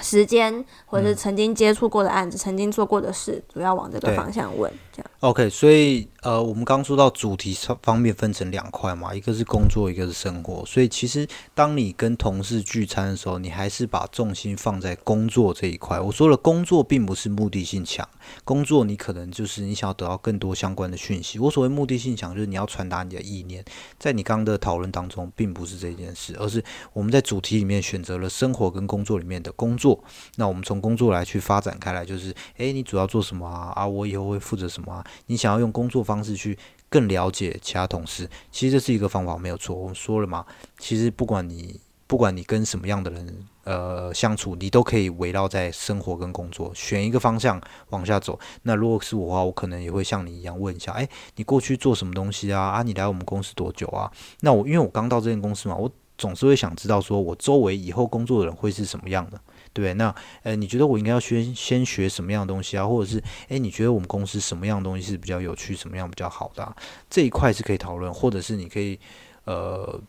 [0.00, 4.72] 时间，或者是曾经接触过的案子、曾经做过的事，主要往这个方向问。
[5.20, 10.64] OK，所以呃，我们刚说到主题方面分成两块嘛，一个是工作，一个是生活。
[10.64, 11.26] 所以其实
[11.56, 15.98] 当你跟同事聚餐的时候，你还是把重心放在工作这一块。
[15.98, 18.08] 我说了，工作并不是目的性强。
[18.44, 21.40] 工作你可能就是你想要得到更多相关的讯息。
[21.40, 23.64] 我所谓目的性强，就是你要传达你的意念。
[23.98, 30.00] 在你刚刚的讨论当中，并不是这件事，而是我们在主题里面选择了生活跟工作里面的工作。
[30.36, 33.72] 那我们从工作来去发展开来，就是诶，你主要做什么啊？
[33.74, 35.04] 啊，我以后会负责什么啊？
[35.26, 36.58] 你想要用工作方式去
[36.88, 39.76] 更了解其他同事，其实这是一个方法，没有错。
[39.76, 40.44] 我们说了嘛，
[40.78, 41.80] 其实不管你。
[42.08, 47.60] 不管你跟什么样的人呃相处，你都可以围绕在生活跟工作选一个方向
[47.90, 48.40] 往下走。
[48.62, 52.62] 那如果是我的话，我可能也会像你一样问一下：哎，你过去做什么东西啊？
[52.62, 54.10] 啊，你来我们公司多久啊？
[54.40, 59.38] 那我因为我刚到这间公司嘛，我总是会想知道说我周围以后工作的人会是什么样的，
[59.72, 59.94] 对？
[59.94, 62.86] 那呃，你觉得我应该要先先学什么样的东西啊？
[62.86, 66.76] 或者是诶，你觉得我们公司什么样的东西是比较有趣，什么样比较好的？
[67.10, 68.98] 这一块是可以讨论，或者是你可以
[69.44, 70.00] 呃。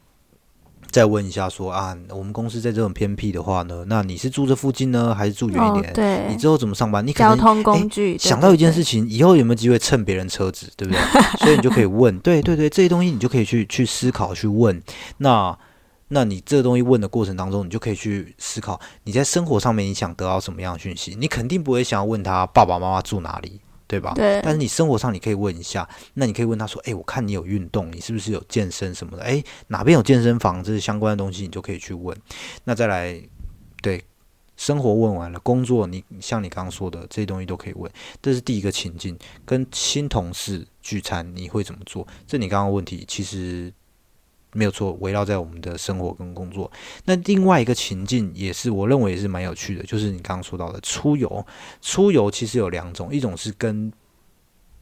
[0.91, 5.93] 再问一下，说啊，我们公司在这种偏僻的话呢，那你是住这附近呢，还是住远一点？
[5.93, 7.05] 对，你之后怎么上班？
[7.05, 10.99] 你交通工具想到一件事情，以后有没有机会蹭别人车子，对不对？
[11.45, 14.81] 所以你就可以问，对对对，这些东西你就可以去去思考去问。
[15.17, 15.55] 那
[16.09, 21.15] 那你这个东西问的过程当中，你就可以去思考你在生活上面你想得到什么样的讯息？
[21.17, 23.61] 你肯定不会想要问他爸爸妈妈住哪里。
[23.89, 24.13] 对吧？
[24.13, 24.39] 对。
[24.43, 29.23] 但是你生活上你可以问一下，那你可以问他说：“哎，我看你有运动，你是不是有健身什么的？
[29.23, 30.63] 哎，哪边有健身房？
[30.63, 32.15] 这些相关的东西你就可以去问。
[32.65, 33.19] 那再来，
[33.81, 34.05] 对，
[34.55, 37.91] 生活问完了，工作你像你刚刚说的这些东西都可以问。
[38.21, 42.05] 这是第一个情境，跟新同事聚餐你会怎么做？
[42.27, 43.73] 这你刚刚问题其实。
[44.53, 46.71] 没有错，围绕在我们的生活跟工作。
[47.05, 51.45] 那另外一个情境也是，我认为也是蛮有趣的，就是你刚刚说到的出游。
[51.81, 53.93] 出游其实有两种，一种是跟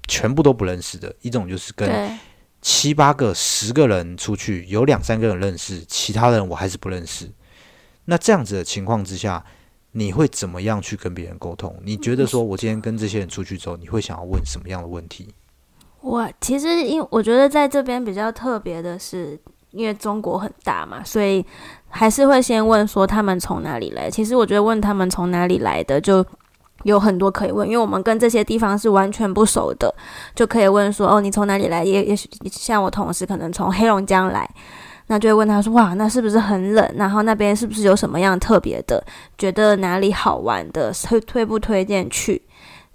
[0.08, 2.18] 全部都不认识的，一种就是跟
[2.62, 7.30] 七八个、十个人出去，有两三个人认识，其他人我还是不认识。
[8.06, 9.46] 那这样子的情况之下，
[9.92, 11.78] 你会怎么样去跟别人沟通？
[11.84, 15.28] 你觉得说我今天跟这些人出去之后，你会想要问什么样的问题？
[16.00, 19.38] 我其实因我觉得在这边比较特别的是。
[19.72, 21.46] 因为中国很大嘛，所以
[21.90, 24.10] 还是会先问说他们从哪里来。
[24.10, 26.26] 其实我觉得问他们从哪里来的就
[26.84, 29.94] 有很多可以问，因为我们跟这些地方是完全不熟的，
[30.34, 31.84] 就可以问说哦，你从哪里来？
[31.84, 34.50] 也也许像我同事可能从黑龙江来，
[35.08, 36.94] 那就会问他说：“哇，那是不是很冷？
[36.96, 39.04] 然后那边是不是有什么样特别的？
[39.38, 40.92] 觉得哪里好玩的？
[40.94, 42.42] 推推不推荐去？”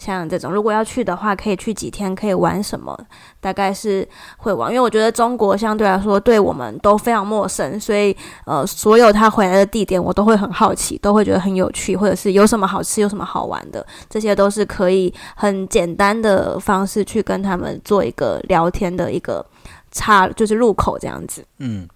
[0.05, 2.13] 像这种，如果要去的话，可以去几天？
[2.15, 2.99] 可以玩什么？
[3.41, 4.07] 大概是
[4.39, 19.45] 会玩，因为我觉得中国相对来说对我们都非常陌生，所以呃，所有他回来的地点，我都会很好奇，都会觉得很有趣，或者是有什么好吃、有什么好玩的，这些都是可以很简单的方式去跟他们做一个聊天的一个
[19.93, 21.45] 插，就是入口这样子。
[21.59, 21.89] 嗯。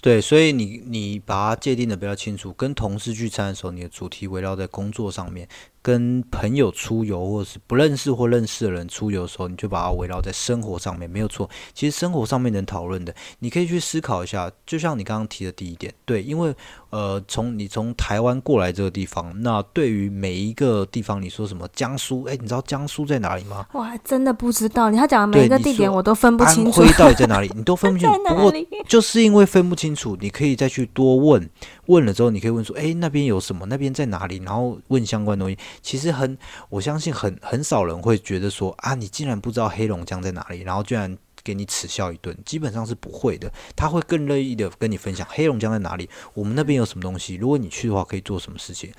[0.00, 2.52] 对，所以你你把它界定的比较清楚。
[2.52, 5.44] 跟同事聚餐的时候，你的主题围绕在工作上面；
[5.88, 11.48] 跟朋友出游或者是不认识或认识的人出游的时候，你就把它围绕在生活上面，没有错。
[11.72, 14.52] 其实生活上面能讨论的，你可以去思考一下。
[14.66, 16.54] 就像你刚刚提的第一点，对，因为
[16.90, 22.22] 呃，从你从台湾过来这个地方，那对于每一个地方，你说什么江苏？
[22.24, 23.66] 哎，你知道江苏在哪里吗？
[23.72, 24.90] 我还真的不知道。
[24.90, 26.82] 你他讲的每一个地点，我都分不清楚。
[26.82, 27.50] 安徽到底在哪里？
[27.56, 28.14] 你都分不清楚。
[28.28, 28.52] 不过
[28.86, 29.88] 就是因为分不清。
[29.88, 31.48] 清楚，你可以再去多问，
[31.86, 33.64] 问了之后，你可以问说：“诶，那边有什么？
[33.64, 35.56] 那边在哪里？”然后问相关东西。
[35.80, 36.36] 其实很，
[36.68, 42.36] 我相信很很少人会觉得说：“啊，你竟然不知道黑龙江在哪里？”然后居然给你耻笑一顿。
[42.44, 47.34] 基本上是不会的，他会更乐意的跟你分享黑龙江在哪里，我们那边有什么东西。
[47.34, 48.92] 如果你去的话，可以做什么事情？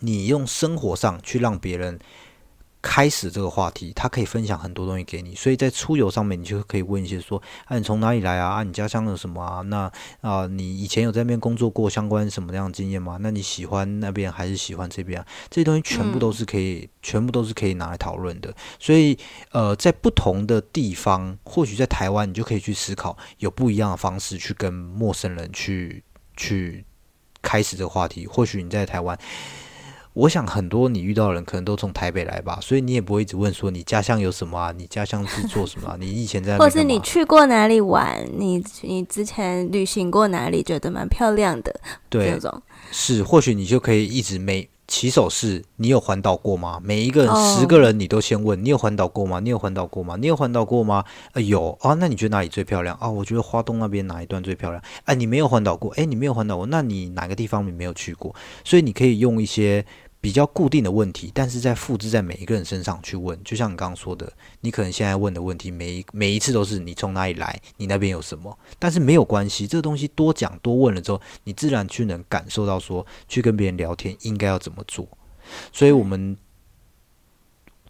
[0.00, 1.98] 你用生活上去让别人。
[2.88, 8.50] 开始这个话题，他可以分享很多东西给你，所以在出游上面，你就可以问一些说：啊，你从哪里来啊？
[8.50, 9.60] 啊，你家乡有什么啊？
[9.62, 13.18] 那啊，你以前有在那边工作过相关什么样的经验吗？
[13.20, 15.20] 那你喜欢那边还是喜欢这边？
[15.50, 18.54] 这些东西全部都是可以，全部都是可以拿来讨论的。
[18.78, 19.18] 所以，
[19.50, 26.04] 呃，在不同的地方，或许在台湾，你就可以去思考，有不一样的方式去跟陌生人去
[26.36, 26.84] 去
[27.42, 28.28] 开始这个话题。
[28.28, 29.18] 或许你在台湾。
[30.16, 34.72] 我想很多你遇到的人可能都从台北来吧，所以你也不会一直问说你家乡有什么啊？
[34.74, 35.96] 你家乡是做什么啊？
[36.00, 38.26] 你以前在，或是你去过哪里玩？
[38.34, 40.62] 你你之前旅行过哪里？
[40.62, 46.80] 觉得蛮漂亮的，对，这种是或许你就可以一直每起手是，你有环岛过吗？
[46.82, 49.38] 每一个人十个人你都先问你有环岛过吗？
[49.40, 50.16] 你有环岛过吗？
[50.18, 51.04] 你有环岛过吗？
[51.34, 53.06] 呃，有啊，那你觉得哪里最漂亮啊？
[53.06, 54.82] 我觉得花东那边哪一段最漂亮？
[55.04, 58.34] 哎，你没有环岛过，哎，你没有环岛过，那你哪个地方你没有去过？
[58.64, 59.84] 所以你可以用一些。
[60.26, 64.28] 比较固定的问题，但是在复制在每一个人身上去问，就像你刚刚说的，
[64.60, 75.06] 你可能现在问的问题，每一每一次都是你从哪里来，你那边有什么，但是没有关系，这个东西多讲多问了之后，你自然去能感受到说，去跟别人聊天应该要怎么做，
[75.72, 76.36] 所以我们。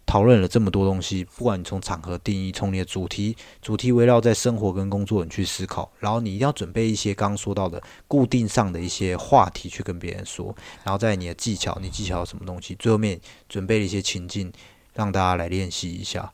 [0.07, 10.55] 讨论了这么多东西，不管你从场合定义，从你的主题，主题围绕在生活跟工作，你去思考，然后你一定要准备一些刚刚说到的固定上的一些话题去跟别人说，
[10.85, 14.51] 然后在你的技巧，你技巧什么东西，最后面准备了一些情境，
[14.93, 16.31] 让大家来练习一下。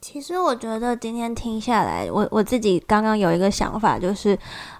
[0.00, 4.36] 其实我觉得今天听下来，我我自己刚刚有一个想法，就是。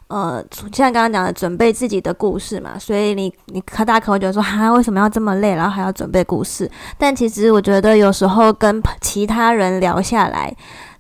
[0.09, 6.71] 呃，像刚刚讲的，准备自己的故事嘛，所以你你可大可会觉得说，哈，为什么要这么累，然后还要准备故事？
[6.97, 10.55] 但其实我觉得有时候跟其他人聊下来。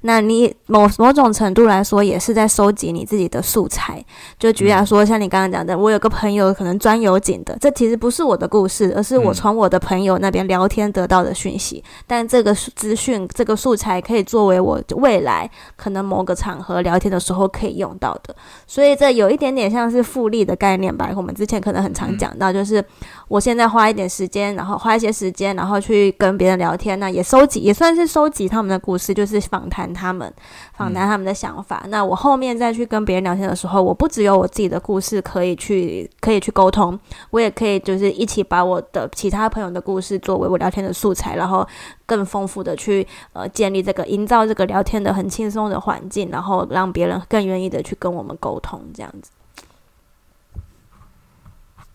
[0.06, 4.02] 那你某某种程度来说，也是在收集你自己的素材。
[4.38, 11.82] 就举例来说，像你刚刚讲的，我有个朋友可能钻油井的，这其实不是我的故事，而是我从我的朋友那边聊天得到的讯息。
[12.06, 18.36] 但这个资讯、这个素材可以作为我未来可能某个场合聊天的时候可以用到的。
[18.64, 21.10] 所以这有一点点像是复利的概念吧。
[21.16, 22.84] 我们之前可能很常讲到，就是
[23.26, 29.95] 我现在花一点时间，然后花一些时间，然后去跟别人聊天，那也收集，也算是收集他们的故事，就是访谈。
[29.96, 30.30] 他们
[30.76, 36.98] 访谈他们的想法，那我后面再去跟别人聊天的时候，我不只有我自己的故事可以去可以去沟通，
[37.30, 41.66] 我也可以就是一起把我的其他朋友的故事作为我聊天的素材，然后
[42.04, 49.30] 更丰富的去呃建立这个营造这个聊天的很轻松的环境，然后让别人更愿意的去跟我们沟通，这样子。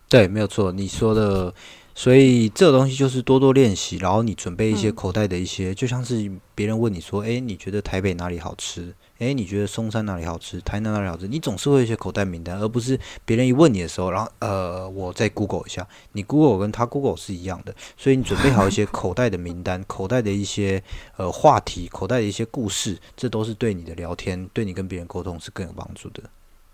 [0.08, 1.54] 对，没有错，你说的。
[2.02, 8.92] 所以这个东西就是多多练习，然后你准备一些口袋的一些，就像是别人问你说：“诶，你觉得台北哪里好吃？
[9.18, 10.60] 诶，你觉得松山哪里好吃？
[10.62, 15.86] 台南哪里好吃？”你总是会有一些口袋名单，而不是别人一问你的时候，然后呃，我再 Google 一下。
[16.10, 20.82] 你 Google 跟他 Google 是一样的，所以你准备好一些口袋的名单、 口袋的一些
[21.18, 26.24] 呃话题、口袋的一些故事，这都是对你的聊天、对你跟别人沟通是更有帮助的。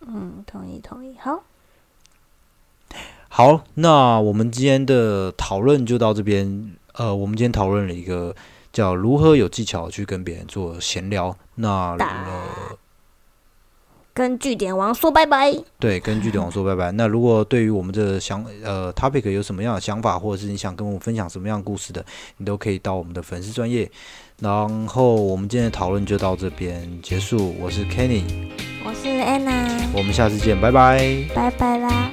[0.07, 1.45] 嗯，同意，同意，好。
[3.29, 6.73] 好，那我们今天的讨论就到这边。
[6.95, 8.35] 呃，我们今天讨论了一个
[8.73, 11.37] 叫如何有技巧去跟别人做闲聊。
[11.55, 12.43] 那呃，
[14.13, 15.55] 跟据点王说拜拜。
[15.79, 16.91] 对，跟据点王说拜拜。
[16.91, 22.05] 那如果对于我们的想呃 topic 有什么样的想法，或者是你想跟我们分享什么样故事的，
[22.39, 23.89] 你都可以到我们的粉丝专业。
[24.41, 27.55] 然后我们今天的讨论就到这边结束。
[27.61, 28.25] 我是 Kenny。
[28.85, 30.99] 我是 Anna，，我们下次见，拜拜，
[31.33, 32.11] 拜拜啦。